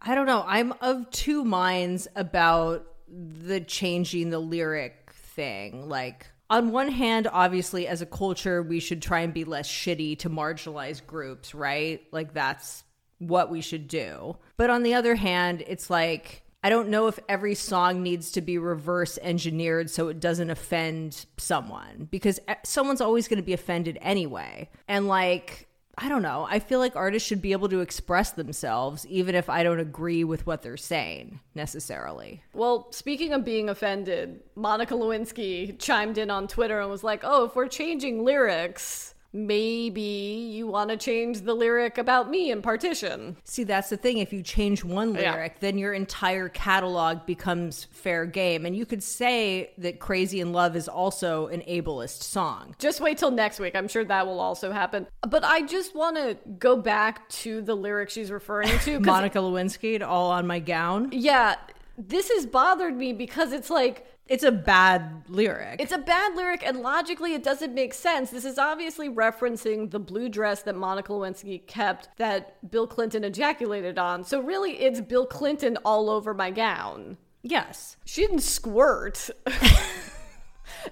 [0.01, 0.43] I don't know.
[0.45, 5.89] I'm of two minds about the changing the lyric thing.
[5.89, 10.19] Like, on one hand, obviously, as a culture, we should try and be less shitty
[10.19, 12.01] to marginalized groups, right?
[12.11, 12.83] Like, that's
[13.19, 14.37] what we should do.
[14.57, 18.41] But on the other hand, it's like, I don't know if every song needs to
[18.41, 23.97] be reverse engineered so it doesn't offend someone because someone's always going to be offended
[24.01, 24.69] anyway.
[24.87, 26.45] And like, I don't know.
[26.49, 30.23] I feel like artists should be able to express themselves even if I don't agree
[30.23, 32.43] with what they're saying necessarily.
[32.53, 37.45] Well, speaking of being offended, Monica Lewinsky chimed in on Twitter and was like, "Oh,
[37.45, 43.37] if we're changing lyrics, maybe you want to change the lyric about me in partition."
[43.43, 44.17] See, that's the thing.
[44.19, 45.33] If you change one Yeah.
[45.33, 48.65] lyric, then your entire catalog becomes fair game.
[48.65, 52.75] And you could say that Crazy in Love is also an ableist song.
[52.79, 53.75] Just wait till next week.
[53.75, 55.07] I'm sure that will also happen.
[55.27, 60.01] But I just want to go back to the lyric she's referring to Monica Lewinsky,
[60.01, 61.09] all on my gown.
[61.11, 61.55] Yeah,
[61.97, 65.79] this has bothered me because it's like It's a bad lyric.
[65.79, 68.31] It's a bad lyric, and logically, it doesn't make sense.
[68.31, 73.99] This is obviously referencing the blue dress that Monica Lewinsky kept that Bill Clinton ejaculated
[73.99, 74.23] on.
[74.23, 77.17] So, really, it's Bill Clinton all over my gown.
[77.43, 77.97] yes.
[78.05, 79.29] She didn't squirt.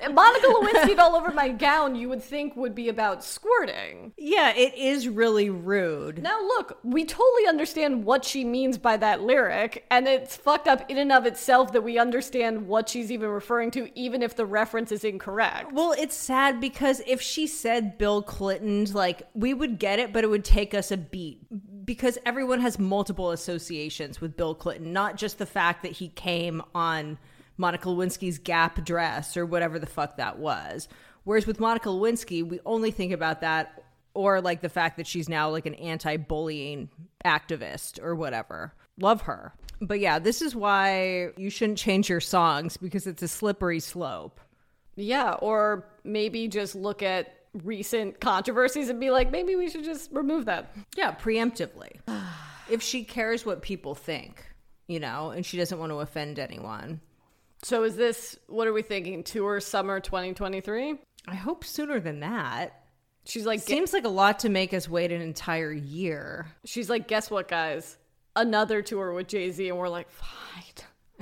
[0.01, 4.13] and Monica Lewinsky all over my gown, you would think would be about squirting.
[4.17, 6.21] Yeah, it is really rude.
[6.21, 10.89] Now, look, we totally understand what she means by that lyric, and it's fucked up
[10.89, 14.45] in and of itself that we understand what she's even referring to, even if the
[14.45, 15.71] reference is incorrect.
[15.71, 20.23] Well, it's sad because if she said Bill Clinton's, like we would get it, but
[20.23, 21.39] it would take us a beat
[21.86, 26.62] because everyone has multiple associations with Bill Clinton, not just the fact that he came
[26.73, 27.17] on
[27.58, 30.88] Monica Lewinsky's Gap dress or whatever the fuck that was.
[31.24, 35.28] Whereas with Monica Lewinsky, we only think about that or like the fact that she's
[35.28, 36.89] now like an anti-bullying
[37.26, 38.74] activist or whatever.
[39.00, 39.54] Love her.
[39.82, 44.39] But yeah, this is why you shouldn't change your songs because it's a slippery slope.
[44.96, 50.12] Yeah, or maybe just look at recent controversies and be like, maybe we should just
[50.12, 50.76] remove that.
[50.96, 52.00] Yeah, preemptively.
[52.70, 54.46] if she cares what people think,
[54.88, 57.02] you know, and she doesn't want to offend anyone.
[57.63, 59.23] So is this what are we thinking?
[59.23, 60.99] Tour summer 2023?
[61.28, 62.84] I hope sooner than that.
[63.26, 66.47] She's like, Seems like a lot to make us wait an entire year.
[66.65, 67.97] she's like, guess what, guys?
[68.36, 70.63] Another tour with Jay Z, and we're like, fine.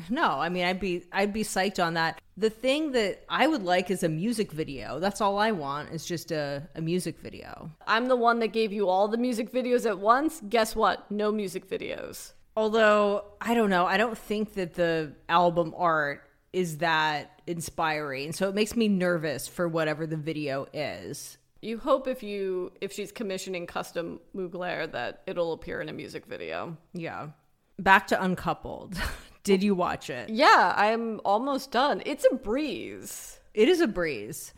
[0.10, 2.20] No, I mean I'd be I'd be psyched on that.
[2.38, 5.00] The thing that I would like is a music video.
[5.00, 7.70] That's all I want is just a, a music video.
[7.86, 10.42] I'm the one that gave you all the music videos at once.
[10.50, 11.12] Guess what?
[11.12, 12.34] No music videos.
[12.58, 16.24] Although I don't know, I don't think that the album art
[16.54, 18.34] is that inspiring.
[18.34, 21.38] So it makes me nervous for whatever the video is.
[21.62, 26.26] You hope if you if she's commissioning custom Mugler that it'll appear in a music
[26.26, 26.78] video.
[26.94, 27.30] Yeah.
[27.78, 29.00] Back to Uncoupled.
[29.44, 30.30] Did you watch it?
[30.30, 32.04] Yeah, I'm almost done.
[32.06, 33.40] It's a breeze.
[33.54, 34.54] It is a breeze.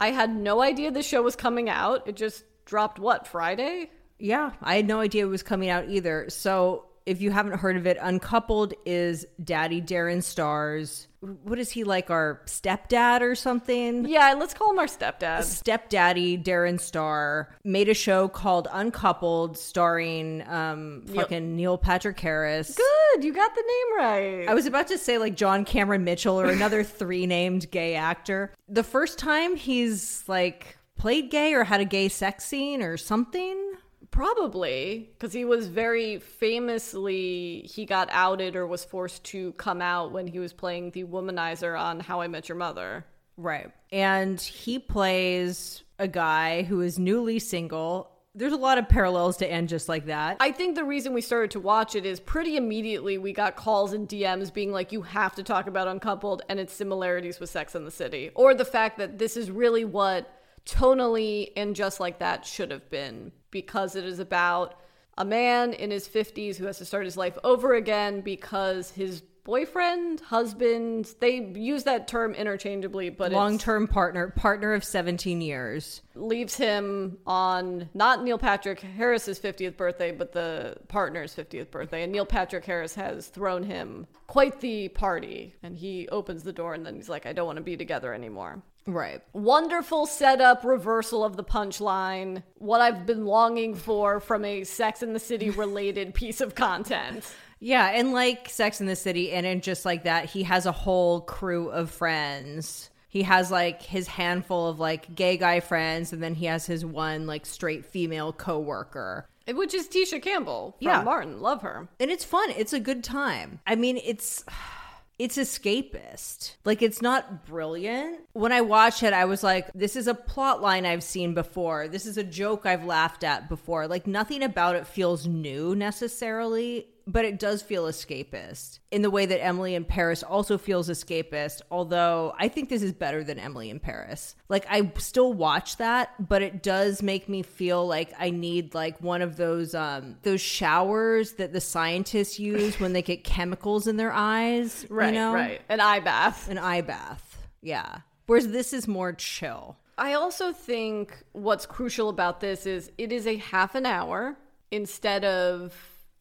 [0.00, 2.08] I had no idea the show was coming out.
[2.08, 3.90] It just dropped what, Friday?
[4.18, 6.26] Yeah, I had no idea it was coming out either.
[6.28, 11.06] So if you haven't heard of it, Uncoupled is Daddy Darren Star's.
[11.20, 14.06] What is he like, our stepdad or something?
[14.06, 15.44] Yeah, let's call him our stepdad.
[15.44, 22.76] Stepdaddy Darren Star made a show called Uncoupled, starring um, fucking Neil Patrick Harris.
[22.76, 24.48] Good, you got the name right.
[24.48, 28.52] I was about to say like John Cameron Mitchell or another three named gay actor.
[28.68, 33.75] The first time he's like played gay or had a gay sex scene or something.
[34.16, 40.10] Probably because he was very famously he got outed or was forced to come out
[40.10, 43.04] when he was playing the womanizer on How I Met Your Mother.
[43.36, 43.70] Right.
[43.92, 48.10] And he plays a guy who is newly single.
[48.34, 50.38] There's a lot of parallels to And Just Like That.
[50.40, 53.92] I think the reason we started to watch it is pretty immediately we got calls
[53.92, 57.74] and DMs being like, you have to talk about Uncoupled and its similarities with Sex
[57.74, 58.30] and the City.
[58.34, 60.32] Or the fact that this is really what
[60.64, 64.78] tonally and just like that should have been because it is about
[65.16, 69.22] a man in his 50s who has to start his life over again because his
[69.46, 76.02] boyfriend, husband, they use that term interchangeably, but Long term partner, partner of 17 years.
[76.16, 82.02] leaves him on not Neil Patrick Harris's 50th birthday, but the partner's 50th birthday.
[82.02, 85.54] And Neil Patrick Harris has thrown him quite the party.
[85.62, 88.12] And he opens the door and then he's like, I don't want to be together
[88.12, 88.62] anymore.
[88.88, 89.22] Right.
[89.32, 92.42] Wonderful setup, reversal of the punchline.
[92.58, 97.24] What I've been longing for from a Sex in the City related piece of content.
[97.60, 100.72] Yeah, and like Sex in the City, and in just like that, he has a
[100.72, 102.90] whole crew of friends.
[103.08, 106.84] He has like his handful of like gay guy friends, and then he has his
[106.84, 109.26] one like straight female coworker.
[109.48, 111.02] Which is Tisha Campbell from Yeah.
[111.02, 111.40] Martin.
[111.40, 111.88] Love her.
[112.00, 112.50] And it's fun.
[112.50, 113.60] It's a good time.
[113.66, 114.44] I mean, it's
[115.18, 116.56] it's escapist.
[116.64, 118.20] Like it's not brilliant.
[118.32, 121.88] When I watched it, I was like, this is a plot line I've seen before.
[121.88, 123.86] This is a joke I've laughed at before.
[123.86, 129.26] Like nothing about it feels new necessarily, but it does feel escapist in the way
[129.26, 133.70] that Emily in Paris also feels escapist, although I think this is better than Emily
[133.70, 134.34] in Paris.
[134.48, 139.00] Like I still watch that, but it does make me feel like I need like
[139.00, 143.96] one of those um those showers that the scientists use when they get chemicals in
[143.96, 145.32] their eyes, Right, you know?
[145.32, 145.60] right.
[145.68, 146.48] An eye bath.
[146.48, 147.46] An eye bath.
[147.62, 147.98] Yeah.
[148.26, 149.76] Whereas this is more chill.
[149.98, 154.36] I also think what's crucial about this is it is a half an hour
[154.70, 155.72] instead of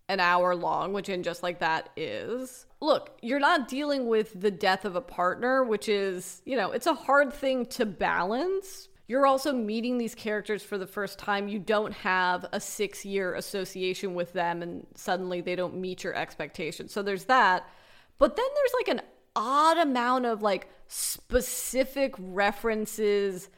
[0.07, 2.65] an hour long, which And Just Like That is.
[2.79, 6.87] Look, you're not dealing with the death of a partner, which is, you know, it's
[6.87, 8.89] a hard thing to balance.
[9.07, 11.47] You're also meeting these characters for the first time.
[11.47, 16.15] You don't have a six year association with them, and suddenly they don't meet your
[16.15, 16.91] expectations.
[16.91, 17.67] So there's that.
[18.17, 19.01] But then there's like an
[19.35, 23.49] odd amount of like specific references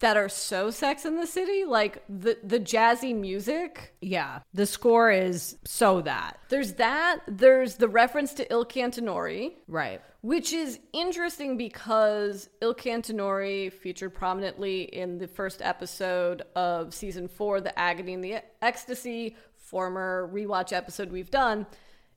[0.00, 4.40] that are so sex in the city like the the jazzy music Yeah.
[4.54, 6.38] The score is so that.
[6.50, 10.00] there's that there's the reference to Il Cantinori Right.
[10.20, 17.60] which is interesting because Il Cantinori featured prominently in the first episode of season 4
[17.60, 21.66] the agony and the ecstasy former rewatch episode we've done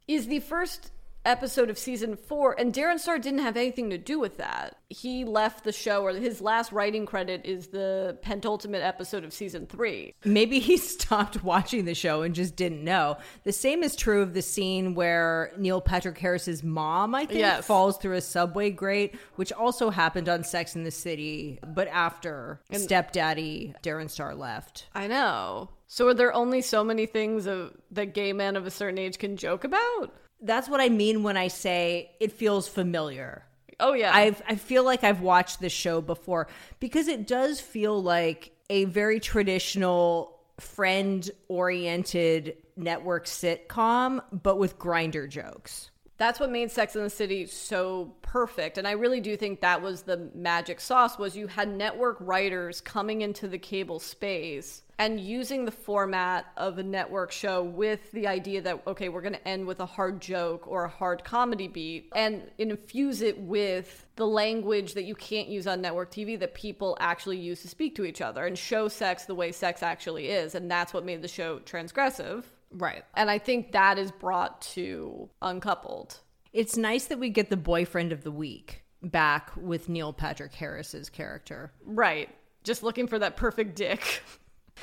[0.08, 0.92] is the first
[1.26, 4.78] episode of season four, and Darren Star didn't have anything to do with that.
[4.90, 9.68] He left the show, or his last writing credit is the penultimate episode of season
[9.68, 10.14] three.
[10.26, 13.18] Maybe he stopped watching the show and just didn't know.
[13.44, 17.66] The same is true of the scene where Neil Patrick Harris's mom, I think, Yes.
[17.66, 22.60] falls through a subway grate, which also happened on Sex in the City, but after
[22.74, 24.88] stepdaddy Darren Star left.
[24.94, 25.70] I know.
[25.88, 29.18] So are there only so many things of, that gay men of a certain age
[29.18, 30.14] can joke about?
[30.42, 33.46] That's what I mean when I say it feels familiar.
[33.80, 36.48] Oh yeah, I I feel like I've watched this show before
[36.80, 45.30] because it does feel like a very traditional friend oriented network sitcom but with Grindr
[45.30, 45.91] jokes.
[46.22, 48.78] That's what made Sex in the City so perfect.
[48.78, 52.80] And I really do think that was the magic sauce was you had network writers
[52.80, 58.28] coming into the cable space and using the format of a network show with the
[58.28, 61.68] idea that okay, we're going to end with a hard joke or a hard comedy
[61.68, 66.54] beat and infuse it with the language that you can't use on network TV that
[66.54, 70.28] people actually use to speak to each other and show sex the way sex actually
[70.28, 70.54] is.
[70.54, 72.44] And that's what made the show transgressive.
[72.72, 73.04] Right.
[73.16, 76.20] And I think that is brought to Uncoupled.
[76.54, 81.10] It's nice that we get the boyfriend of the week back with Neil Patrick Harris's
[81.10, 81.72] character.
[81.86, 82.30] Right.
[82.64, 84.24] Just looking for that perfect dick.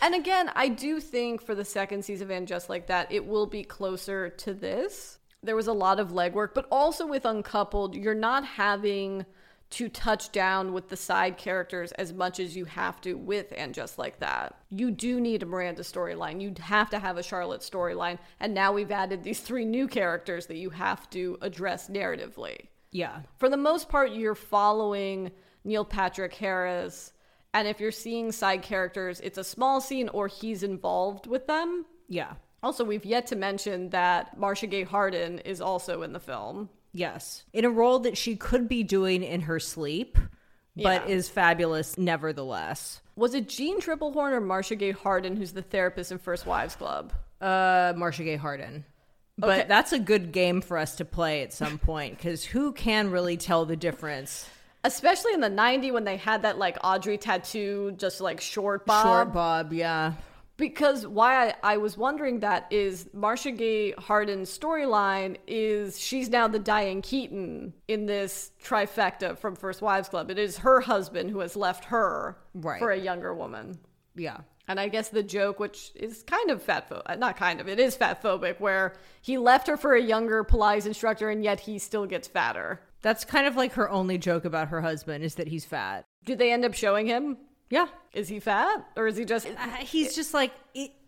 [0.01, 3.27] And again, I do think for the second season of And Just Like That, it
[3.27, 5.19] will be closer to this.
[5.43, 9.25] There was a lot of legwork, but also with Uncoupled, you're not having
[9.71, 13.75] to touch down with the side characters as much as you have to with And
[13.75, 14.55] Just Like That.
[14.71, 16.41] You do need a Miranda storyline.
[16.41, 18.19] You have to have a Charlotte storyline.
[18.41, 23.21] And now we've added these three new characters that you have to address narratively Yeah.
[23.37, 25.33] for the most part, you're following
[25.65, 27.13] Neil Patrick Harris.
[27.53, 31.85] And if you're seeing side characters, it's a small scene or he's involved with them.
[32.09, 32.35] Yeah.
[32.63, 36.69] Also, we've yet to mention that Marcia Gay Harden is also in the film.
[36.93, 37.45] Yes.
[37.53, 40.17] In a role that she could be doing in her sleep,
[40.77, 41.15] but Yeah.
[41.15, 43.01] is fabulous nevertheless.
[43.17, 47.13] Was it Jeanne Tripplehorn or Marcia Gay Harden who's the therapist in First Wives Club?
[47.41, 48.85] Uh, Marcia Gay Harden.
[49.37, 49.69] But Okay.
[49.69, 53.37] that's a good game for us to play at some point because who can really
[53.37, 54.49] tell the difference?
[54.85, 59.05] Especially in the 90s when they had that like Audrey Tautou, just like short bob.
[59.05, 60.13] Short Bob, yeah.
[60.59, 66.49] Because why I, I was wondering that is Marcia Gay Harden's storyline is she's now
[66.49, 70.31] the Diane Keaton in this trifecta from First Wives Club.
[70.31, 72.79] It is her husband who has left her Right.
[72.81, 73.79] for a younger woman.
[74.15, 74.39] Yeah.
[74.67, 77.69] And I guess the joke, which is kind of fat phobic, uh, not kind of,
[77.69, 81.61] it is fat phobic, where he left her for a younger Pilates instructor and yet
[81.61, 82.81] he still gets fatter.
[83.01, 86.05] That's kind of like her only joke about her husband is that he's fat.
[86.27, 87.39] Do they end up showing him?
[87.71, 87.87] Yeah.
[88.15, 88.87] Is he fat?
[88.97, 89.47] Or is he just.
[89.47, 90.53] Uh, he's just like,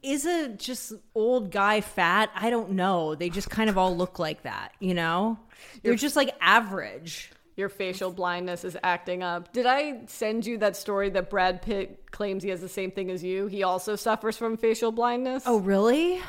[0.02, 2.30] is a just old guy fat?
[2.34, 3.14] I don't know.
[3.14, 5.38] They just kind of all look like that, you know?
[5.82, 7.30] They're just like average.
[7.56, 9.52] your facial blindness is acting up.
[9.52, 13.11] Did I send you that story that Brad Pitt claims he has the same thing
[13.11, 13.46] as you?
[13.46, 15.42] He also suffers from facial blindness.
[15.46, 16.20] Oh, really?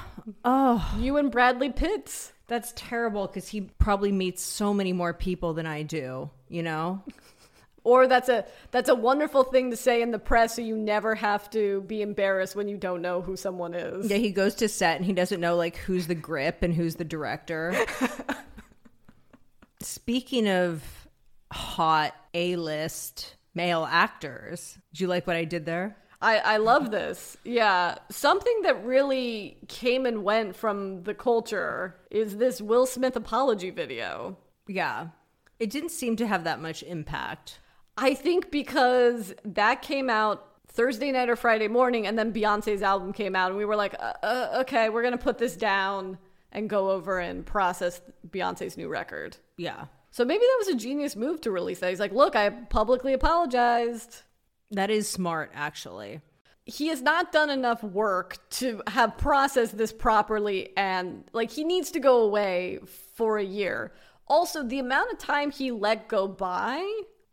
[0.45, 2.31] Oh, you and Bradley Pitts.
[2.47, 7.01] that's terrible because he probably meets so many more people than I do, you know?
[7.83, 11.15] Or that's a that's a wonderful thing to say in the press so you never
[11.15, 14.09] have to be embarrassed when you don't know who someone is.
[14.09, 16.95] Yeah, he goes to set and he doesn't know like who's the grip and who's
[16.95, 17.75] the director.
[19.81, 20.83] speaking of
[21.51, 25.97] hot A list male actors, do you like what I did there?
[26.21, 27.35] I, I love this.
[27.43, 27.95] Yeah.
[28.09, 34.37] Something that really came and went from the culture is this Will Smith apology video.
[34.67, 35.07] Yeah.
[35.59, 37.59] It didn't seem to have that much impact.
[37.97, 43.11] I think because that came out Thursday night or Friday morning, and then Beyonce's album
[43.13, 46.17] came out, and we were like, uh, uh, okay, we're going to put this down
[46.51, 49.37] and go over and process Beyonce's new record.
[49.57, 49.85] Yeah.
[50.11, 51.89] So maybe that was a genius move to release that.
[51.89, 54.23] He's like, look, I publicly apologized.
[54.71, 56.21] That is smart, actually.
[56.65, 61.91] He has not done enough work to have processed this properly, and like he needs
[61.91, 62.79] to go away
[63.15, 63.91] for a year.
[64.27, 66.81] Also, the amount of time he let go by,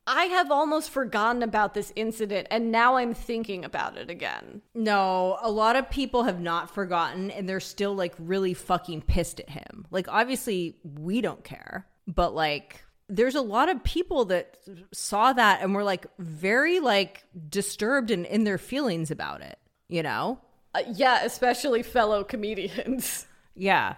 [0.08, 4.62] I have almost forgotten about this incident, and now I'm thinking about it again.
[4.74, 9.38] No, a lot of people have not forgotten and they're still like really fucking pissed
[9.38, 9.86] at him.
[9.90, 14.56] Like, obviously, we don't care, but like, there's a lot of people that
[14.92, 20.02] saw that and were like very like disturbed and in their feelings about it, you
[20.02, 20.40] know?
[20.74, 23.26] Uh, yeah, especially fellow comedians.
[23.54, 23.96] Yeah.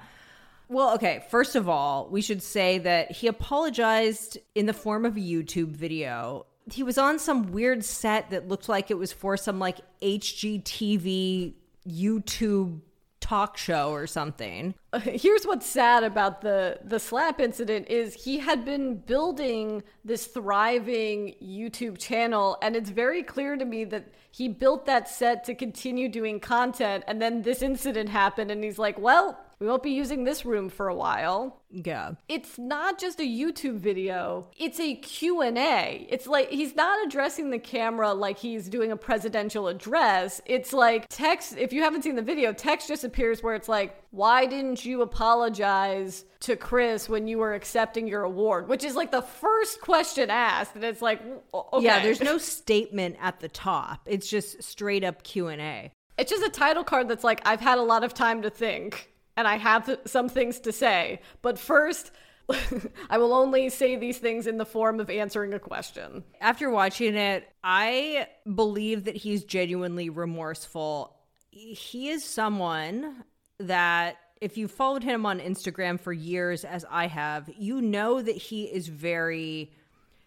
[0.71, 5.17] Well, okay, first of all, we should say that he apologized in the form of
[5.17, 6.47] a YouTube video.
[6.71, 11.55] He was on some weird set that looked like it was for some like HGTV
[11.89, 12.83] YouTube
[13.19, 14.75] talk show or something.
[15.03, 21.35] Here's what's sad about the the slap incident is he had been building this thriving
[21.43, 26.09] YouTube channel and it's very clear to me that he built that set to continue
[26.09, 30.25] doing content and then this incident happened and he's like, "Well, we won't be using
[30.25, 32.13] this room for a while." Yeah.
[32.29, 34.49] It's not just a YouTube video.
[34.59, 36.07] It's a Q&A.
[36.09, 40.41] It's like he's not addressing the camera like he's doing a presidential address.
[40.47, 44.03] It's like text if you haven't seen the video, text just appears where it's like,
[44.11, 49.13] "Why didn't you apologize to Chris when you were accepting your award?" Which is like
[49.13, 51.21] the first question asked and it's like,
[51.55, 51.85] okay.
[51.85, 54.01] Yeah, there's no statement at the top.
[54.07, 55.93] It's just straight up Q&A.
[56.19, 59.11] It's just a title card that's like, I've had a lot of time to think
[59.37, 61.21] and I have some things to say.
[61.43, 62.11] But first,
[63.11, 66.25] I will only say these things in the form of answering a question.
[66.41, 71.17] After watching it, I believe that he's genuinely remorseful.
[71.51, 73.25] He is someone
[73.59, 78.37] that if you followed him on Instagram for years as I have, you know that
[78.37, 79.73] he is very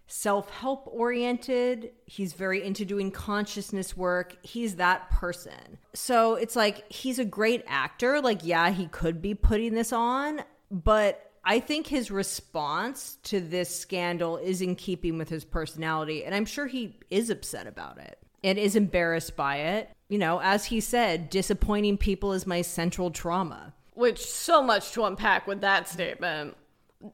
[0.08, 1.92] self help oriented.
[2.06, 4.38] He's very into doing consciousness work.
[4.44, 5.78] He's that person.
[5.94, 8.22] So it's like he's a great actor.
[8.22, 10.42] Like, yeah, he could be putting this on,
[10.72, 16.24] but I think his response to this scandal is in keeping with his personality.
[16.24, 19.90] And I'm sure he is upset about it and is embarrassed by it.
[20.10, 23.74] You know, as he said, disappointing people is my central trauma.
[23.94, 26.56] Which so much to unpack with that statement.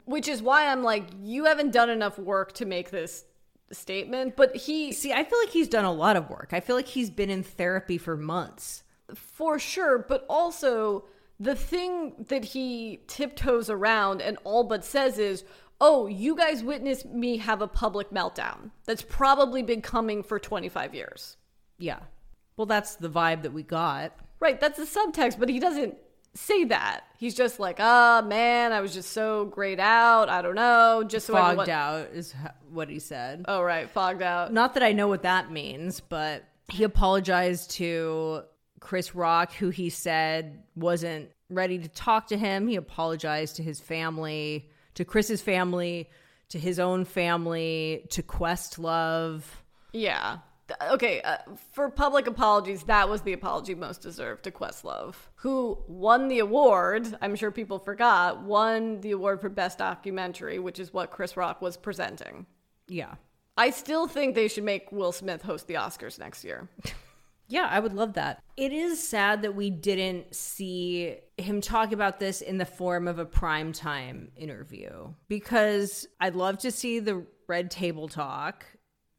[0.04, 3.24] Which is why I'm like, you haven't done enough work to make this
[3.72, 4.36] statement.
[4.36, 6.50] But he, See, I feel like he's done a lot of work.
[6.52, 8.84] I feel like he's been in therapy for months.
[9.14, 11.04] for sure, but also
[11.40, 15.44] the thing that he tiptoes around and all but says is,
[15.80, 18.70] oh, you guys witnessed me have a public meltdown.
[18.84, 21.36] That's probably been coming for 25 years.
[21.78, 22.00] Yeah.
[22.56, 24.12] Well, that's the vibe that we got.
[24.38, 25.96] Right, that's the subtext, but he doesn't
[26.34, 27.00] say that.
[27.18, 30.28] He's just like, ah, man, I was just so grayed out.
[30.28, 31.04] I don't know.
[31.06, 32.34] Just so Fogged everyone- out is
[32.70, 33.44] what he said.
[33.48, 34.52] Oh, right, fogged out.
[34.52, 38.42] Not that I know what that means, but he apologized to
[38.80, 42.68] Chris Rock, who he said wasn't ready to talk to him.
[42.68, 46.08] He apologized to his family, to Chris's family,
[46.50, 49.42] to his own family, to Questlove.
[49.92, 50.38] Yeah.
[50.90, 51.38] Okay, uh,
[51.72, 57.16] for public apologies, that was the apology most deserved to Questlove, who won the award.
[57.20, 61.60] I'm sure people forgot, won the award for Best Documentary, which is what Chris Rock
[61.62, 62.46] was presenting.
[62.88, 63.14] Yeah.
[63.56, 66.68] I still think they should make Will Smith host the Oscars next year.
[67.50, 68.40] Yeah, I would love that.
[68.56, 73.18] It is sad that we didn't see him talk about this in the form of
[73.18, 78.64] a primetime interview because I'd love to see the red table talk.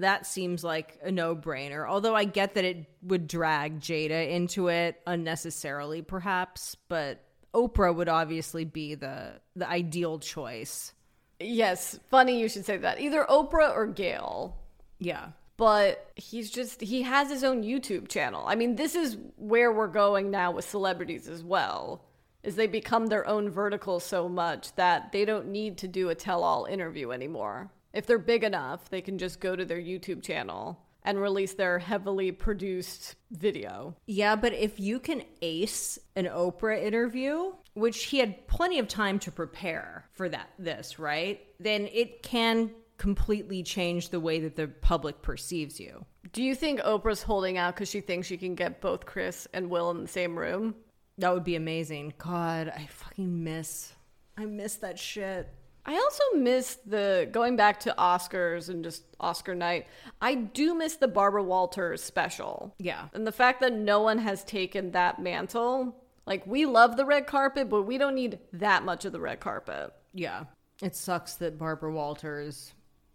[0.01, 1.87] That seems like a no brainer.
[1.89, 7.23] Although I get that it would drag Jada into it unnecessarily, perhaps, but
[7.53, 10.93] Oprah would obviously be the the ideal choice.
[11.39, 12.99] Yes, funny you should say that.
[13.01, 14.55] Either Oprah or Gayle.
[14.99, 15.29] Yeah.
[15.57, 18.43] but he's just he has his own YouTube channel.
[18.47, 22.03] I mean, this is where we're going now with celebrities as well.
[22.41, 26.15] Is they become their own vertical so much that they don't need to do a
[26.15, 27.69] tell-all interview anymore.
[27.93, 31.79] If they're big enough, they can just go to their YouTube channel and release their
[31.79, 33.95] heavily produced video.
[34.05, 39.17] Yeah, but if you can ace an Oprah interview, which he had plenty of time
[39.19, 41.41] to prepare for that this, right?
[41.59, 46.05] Then it can completely change the way that the public perceives you.
[46.33, 49.71] Do you think Oprah's holding out because she thinks she can get both Chris and
[49.71, 50.75] Will in the same room?
[51.17, 52.13] That would be amazing.
[52.19, 53.93] God, I fucking miss
[54.37, 55.53] I miss that shit.
[55.85, 59.87] I also miss the going back to Oscars and just Oscar night.
[60.21, 62.75] I do miss the Barbara Walters special.
[62.77, 63.07] Yeah.
[63.13, 65.95] And the fact that no one has taken that mantle.
[66.27, 69.39] Like, we love the red carpet, but we don't need that much of the red
[69.39, 69.91] carpet.
[70.13, 70.43] Yeah.
[70.81, 72.73] It sucks that Barbara Walters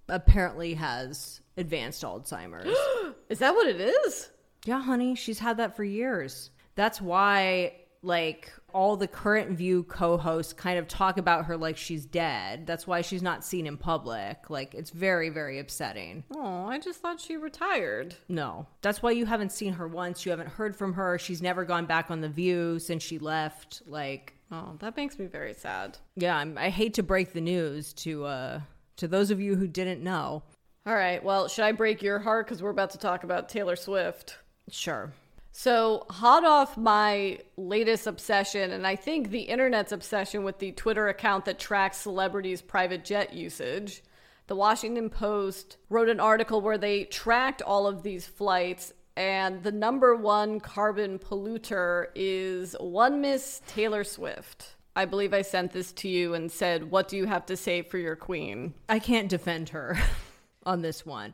[0.08, 2.76] apparently has advanced Alzheimer's.
[3.28, 4.30] Is that what it is?
[4.66, 6.50] yeah, honey, she's had that for years.
[6.74, 12.04] That's why like all the current view co-hosts kind of talk about her like she's
[12.04, 12.66] dead.
[12.66, 14.50] That's why she's not seen in public.
[14.50, 16.24] Like it's very very upsetting.
[16.34, 18.14] Oh, I just thought she retired.
[18.28, 18.66] No.
[18.82, 20.26] That's why you haven't seen her once.
[20.26, 21.18] You haven't heard from her.
[21.18, 23.82] She's never gone back on the view since she left.
[23.86, 25.96] Like Oh, that makes me very sad.
[26.14, 28.60] yeah, I'm, I hate to break the news to uh
[28.98, 30.42] to those of you who didn't know.
[30.86, 32.46] All right, well, should I break your heart?
[32.46, 34.38] Because we're about to talk about Taylor Swift.
[34.70, 35.12] Sure.
[35.58, 41.08] So, hot off my latest obsession, and I think the internet's obsession with the Twitter
[41.08, 44.02] account that tracks celebrities' private jet usage,
[44.48, 49.72] the Washington Post wrote an article where they tracked all of these flights, and the
[49.72, 54.76] number one carbon polluter is one Miss Taylor Swift.
[54.94, 57.80] I believe I sent this to you and said, What do you have to say
[57.80, 58.74] for your queen?
[58.90, 59.96] I can't defend her
[60.66, 61.32] on this one.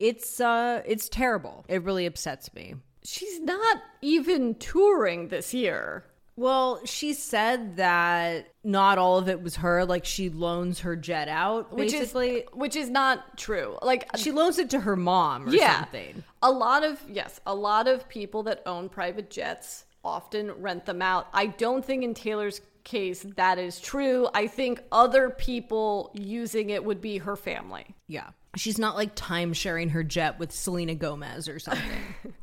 [0.00, 1.64] It's uh it's terrible.
[1.68, 2.74] It really upsets me.
[3.04, 6.04] She's not even touring this year.
[6.34, 9.84] Well, she said that not all of it was her.
[9.84, 12.38] Like she loans her jet out, which basically.
[12.38, 13.76] is which is not true.
[13.82, 16.24] Like she loans it to her mom or yeah, something.
[16.42, 21.02] a lot of yes, a lot of people that own private jets often rent them
[21.02, 21.28] out.
[21.34, 24.28] I don't think in Taylor's case that is true.
[24.34, 27.94] I think other people using it would be her family.
[28.08, 28.30] Yeah.
[28.56, 31.84] She's not like time sharing her jet with Selena Gomez or something.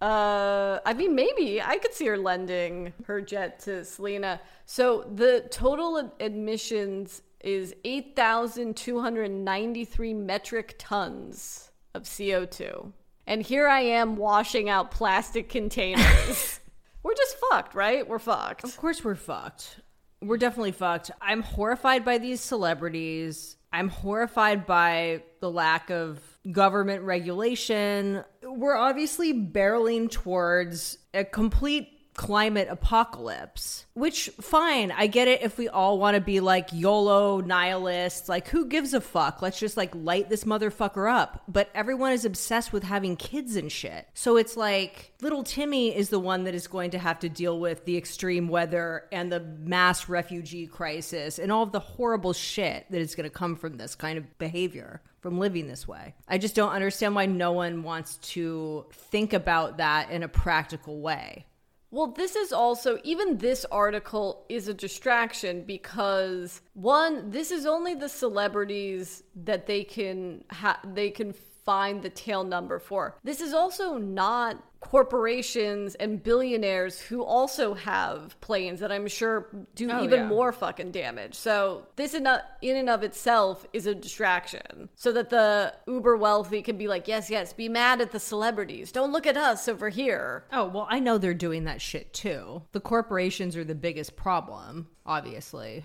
[0.00, 4.40] Uh, I mean, maybe I could see her lending her jet to Selena.
[4.64, 12.92] So the total admissions is 8,293 metric tons of CO2.
[13.26, 16.60] And here I am washing out plastic containers.
[17.02, 18.06] We're just fucked, right?
[18.06, 18.64] We're fucked.
[18.64, 19.80] of course we're fucked.
[20.20, 21.10] We're definitely fucked.
[21.22, 23.56] I'm horrified by these celebrities.
[23.72, 26.20] I'm horrified by the lack of
[26.52, 28.22] government regulation.
[28.50, 34.90] We're obviously barreling towards a complete climate apocalypse, which fine.
[34.90, 38.94] I get it if we all want to be like YOLO nihilists, like who gives
[38.94, 39.42] a fuck?
[39.42, 41.42] Let's just like light this motherfucker up.
[41.48, 44.06] But everyone is obsessed with having kids and shit.
[44.14, 47.58] So it's like little Timmy is the one that is going to have to deal
[47.58, 52.86] with the extreme weather and the mass refugee crisis and all of the horrible shit
[52.90, 56.14] that is going to come from this kind of behavior from living this way.
[56.26, 61.00] I just don't understand why no one wants to think about that in a practical
[61.00, 61.46] way.
[61.92, 67.94] Well, this is also, even this article is a distraction because one, this is only
[67.94, 71.34] the celebrities that they can ha- they can
[71.70, 73.16] find the tail number for.
[73.22, 79.46] This is also not corporations and billionaires who also have planes that I'm sure
[79.76, 80.26] do Oh, even yeah.
[80.26, 81.34] more fucking damage.
[81.36, 86.16] So this in, a- in and of itself is a distraction, so that the uber
[86.16, 88.90] wealthy can be like, yes, yes, be mad at the celebrities.
[88.90, 90.44] Don't look at us over here.
[90.52, 92.62] Oh, well, I know they're doing that shit too.
[92.72, 95.84] The corporations are the biggest problem, obviously.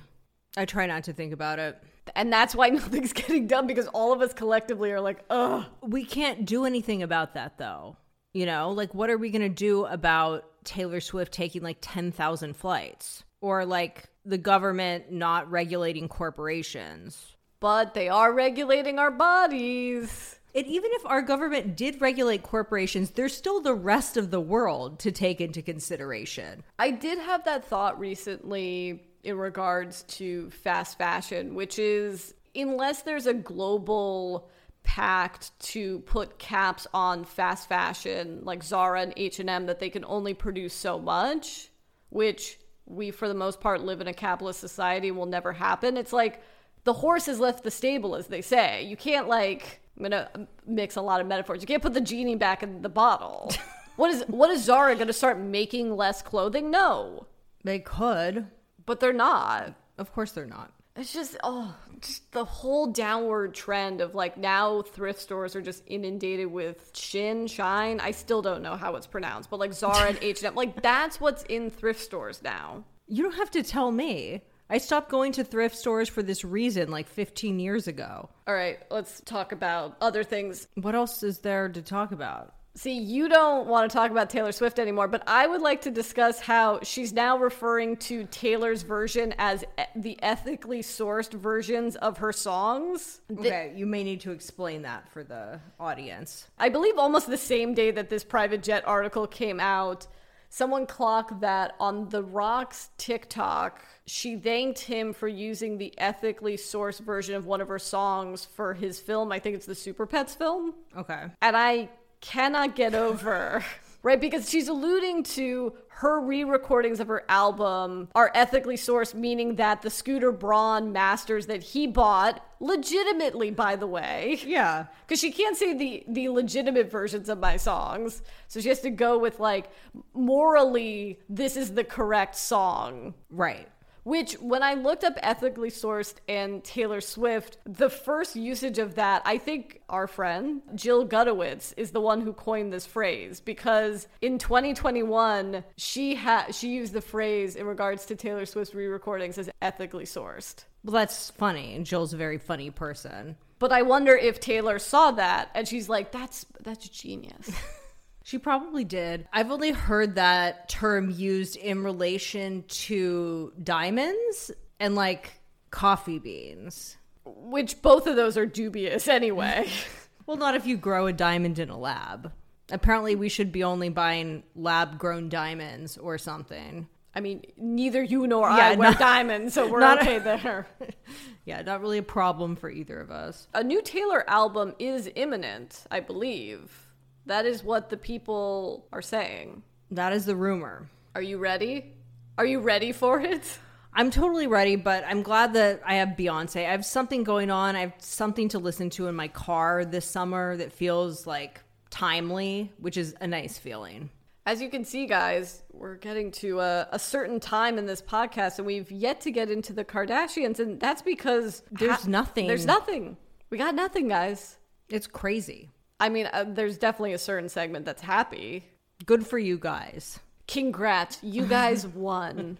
[0.57, 1.77] I try not to think about it.
[2.15, 5.65] And that's why nothing's getting done because all of us collectively are like, ugh.
[5.81, 7.97] We can't do anything about that though.
[8.33, 12.55] You know, like what are we going to do about Taylor Swift taking like 10,000
[12.55, 17.35] flights or like the government not regulating corporations?
[17.61, 20.39] But they are regulating our bodies.
[20.53, 24.99] And even if our government did regulate corporations, there's still the rest of the world
[24.99, 26.63] to take into consideration.
[26.79, 33.25] I did have that thought recently in regards to fast fashion, which is unless there's
[33.25, 34.49] a global
[34.83, 40.35] pact to put caps on fast fashion like Zara and H&M that they can only
[40.35, 41.69] produce so much,
[42.09, 45.97] which we for the most part live in a capitalist society will never happen.
[45.97, 46.41] It's like
[46.83, 48.83] the horse has left the stable as they say.
[48.83, 51.61] You can't like I'm going to mix a lot of metaphors.
[51.61, 53.51] You can't put the genie back in the bottle.
[53.95, 56.69] what is what is Zara going to start making less clothing?
[56.69, 57.25] No.
[57.63, 58.47] They could.
[58.85, 59.73] But they're not.
[59.97, 60.71] Of course they're not.
[60.97, 65.83] It's just oh, just the whole downward trend of like now thrift stores are just
[65.87, 67.99] inundated with Shin, Shine.
[67.99, 71.43] I still don't know how it's pronounced, but like Zara and H&M, like that's what's
[71.43, 72.85] in thrift stores now.
[73.07, 74.41] You don't have to tell me.
[74.69, 78.29] I stopped going to thrift stores for this reason like 15 years ago.
[78.47, 80.67] All right, let's talk about other things.
[80.75, 82.54] What else is there to talk about?
[82.77, 85.91] See, you don't want to talk about Taylor Swift anymore, but I would like to
[85.91, 92.17] discuss how she's now referring to Taylor's version as e- the ethically sourced versions of
[92.17, 93.21] her songs.
[93.31, 96.49] Okay, you may need to explain that for the audience.
[96.59, 100.05] I believe almost the same day that this private jet article came out,
[100.49, 106.99] someone clocked that on The Rock's TikTok, she thanked him for using the ethically sourced
[106.99, 109.31] version of one of her songs for his film.
[109.31, 110.73] I think it's the Super Pets film.
[110.97, 111.23] Okay.
[111.41, 111.89] And I
[112.21, 113.63] cannot get over.
[114.05, 119.55] Right, because she's alluding to her re recordings of her album are ethically sourced, meaning
[119.55, 124.85] that the Scooter Braun masters that he bought, legitimately, by the way, Yeah.
[125.07, 128.91] because she can't say the the legitimate versions of my songs so she has to
[128.91, 129.71] go with like
[130.13, 133.67] morally this is the correct song Right.
[134.05, 139.21] Which when i looked up ethically sourced and taylor swift the first usage of that
[139.25, 144.37] i think our friend jill gutowitz is the one who coined this phrase because in
[144.37, 150.05] 2021 she had she used the phrase in regards to taylor swift's re-recordings as ethically
[150.05, 151.75] sourced Well, that's funny.
[151.75, 153.35] And Jill's a very funny person.
[153.57, 157.49] but i wonder if taylor saw that and she's like that's that's genius
[158.25, 159.27] She probably did.
[159.31, 164.49] I've only heard that term used in relation to diamonds
[164.79, 165.31] and like
[165.69, 166.97] coffee beans.
[167.23, 169.69] which both of those are dubious anyway.
[170.27, 172.31] Well, not if you grow a diamond in a lab.
[172.71, 176.87] Apparently, we should be only buying lab grown diamonds or something.
[177.13, 180.67] I mean, neither you nor Yeah, I wear not- diamonds, so we're not- okay there.
[181.45, 183.47] Yeah, not really a problem for either of us.
[183.53, 186.84] A new Taylor album is imminent, I believe.
[187.25, 189.63] That is what the people are saying.
[189.91, 190.89] That is the rumor.
[191.15, 191.93] Are you ready?
[192.37, 193.59] Are you ready for it?
[193.93, 196.67] I'm totally ready, but I'm glad that I have Beyonce.
[196.67, 197.75] I have something going on.
[197.77, 202.73] I have something to listen to in my car this summer that feels like timely,
[202.77, 204.09] which is a nice feeling.
[204.45, 208.57] As you can see, guys, we're getting to a, a certain time in this podcast,
[208.57, 212.47] and we've yet to get into the Kardashians, and that's because There's nothing.
[212.47, 213.17] There's nothing.
[213.49, 214.57] We got nothing, guys.
[214.89, 215.71] It's crazy.
[215.99, 218.65] I mean, uh, there's definitely a certain segment that's happy.
[219.05, 220.19] Good for you guys.
[220.47, 222.57] Congrats, you guys won.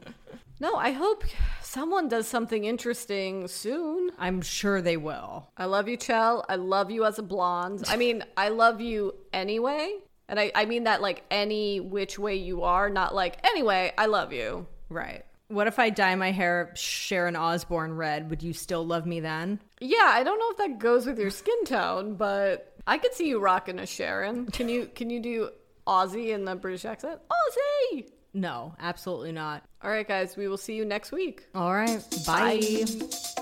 [0.59, 1.23] No, I hope
[1.61, 4.11] someone does something interesting soon.
[4.17, 5.49] I'm sure they will.
[5.57, 6.45] I love you, Chell.
[6.47, 7.83] I love you as a blonde.
[7.89, 9.97] I mean, I love you anyway.
[10.29, 14.05] And I, I mean that like any which way you are, not like anyway, I
[14.05, 14.65] love you.
[14.89, 15.25] Right.
[15.49, 18.29] What if I dye my hair Sharon Osbourne red?
[18.29, 19.59] Would you still love me then?
[19.79, 23.27] Yeah, I don't know if that goes with your skin tone, but I could see
[23.27, 24.45] you rocking a Sharon.
[24.47, 25.49] Can you can you do
[25.87, 27.19] Ozzy in the British accent?
[27.31, 28.09] Ozzy.
[28.33, 29.63] No, absolutely not.
[29.81, 31.45] All right, guys, we will see you next week.
[31.55, 32.03] All right.
[32.25, 32.59] Bye.
[32.85, 33.41] Bye.